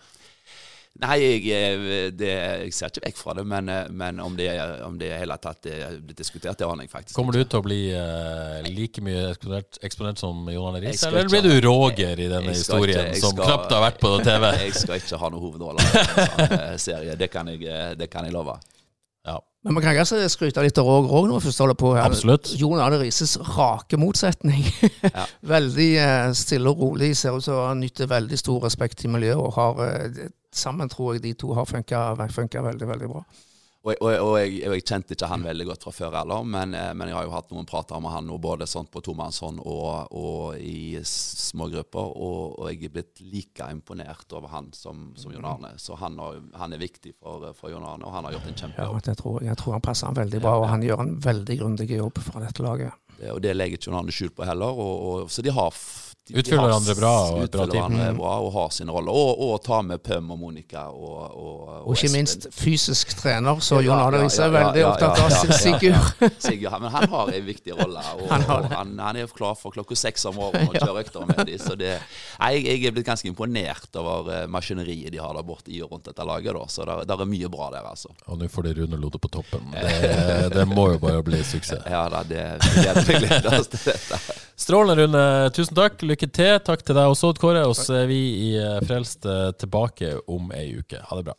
[1.00, 2.30] Nei, jeg, eh, det,
[2.66, 4.48] jeg ser ikke vekk fra det, men, eh, men om det
[4.84, 7.48] om det i hele tatt er blitt diskutert, det aner jeg faktisk Kommer du ut
[7.48, 11.54] til å bli uh, like mye eksponert, eksponert som Jon Arne Riise, eller blir du
[11.68, 14.50] Roger i denne historien, ikke- som skal- knapt har vært på TV?
[14.66, 17.14] Jeg skal ikke ha noen hovedrolle i en sånn eh, serie.
[17.22, 18.58] Det kan jeg, eh, det kan jeg love.
[19.30, 19.38] Ja.
[19.64, 22.06] Men man kan ikke skryte litt av Roger òg, når vi først holder på her.
[22.10, 22.50] Absolutt.
[22.60, 24.66] Jon Arne Rises rake motsetning.
[25.06, 25.24] Ja.
[25.54, 27.14] veldig eh, stille og rolig.
[27.20, 29.38] Ser ut som han nyter veldig stor respekt i miljøet.
[29.40, 33.24] og har, eh, Sammen tror jeg de to har funka veldig, veldig bra.
[33.80, 36.74] Og, og, og, jeg, og jeg kjente ikke han veldig godt fra før heller, men,
[36.76, 39.62] eh, men jeg har jo hatt noen prater med han nå, både sånn på tomannshånd
[39.64, 45.32] og, og i små grupper, og, jeg er blitt like imponert over han som, som
[45.32, 45.72] Jon Arne.
[45.80, 48.76] Så han, har, han er viktig for, for Jon Arne, og han har gjort en
[48.76, 49.56] Ja, jeg tror jeg.
[49.62, 52.66] tror han passer han veldig bra, og han gjør en veldig grundig jobb fra dette
[52.66, 52.92] laget.
[53.16, 54.76] Det- Og det legger ikke Jon Arne skjul på heller.
[55.32, 55.72] Så de har
[56.30, 57.94] Utfyller hverandre bra, og et bra team.
[58.20, 59.10] bra og har sin rolle.
[59.10, 62.18] Og, og tar med Pøm og Monica og, og, Og ikke Espen.
[62.20, 66.20] minst fysisk trener, så Ja, Jon Arne ja, Riise er veldig opptatt av sin Sigurd.
[66.44, 68.70] Sigurd, men han har en viktig rolle, og Han han, har det.
[68.76, 71.58] han, han er klar for klokka seks om morgenen og kjører økter med dem.
[71.64, 75.74] Så det, jeg, jeg er blitt ganske imponert over eh, maskineriet de har der borte
[75.74, 76.54] i og rundt dette laget.
[76.54, 76.68] Da.
[76.70, 78.14] Så det er mye bra der, altså.
[78.30, 79.66] Og nå får de Rune Lode på toppen.
[79.74, 81.82] Det, det må jo bare bli suksess.
[81.90, 83.98] Ja da, det gleder vi gleder oss til.
[84.60, 85.26] Strålende, Rune.
[85.56, 85.98] Tusen takk.
[86.10, 86.56] Lykke til.
[86.66, 87.62] Takk til deg også, Odd Kåre.
[87.70, 90.98] Og så er vi i eh, Frelst eh, tilbake om ei uke.
[90.98, 91.36] Ha det bra.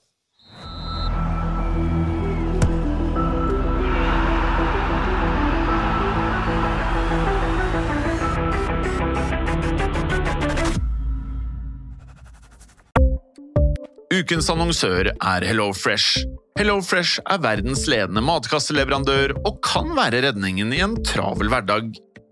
[14.12, 16.24] Ukens annonsør er HelloFresh.
[16.60, 21.92] HelloFresh er verdens ledende matkasseleverandør og kan være redningen i en travel hverdag.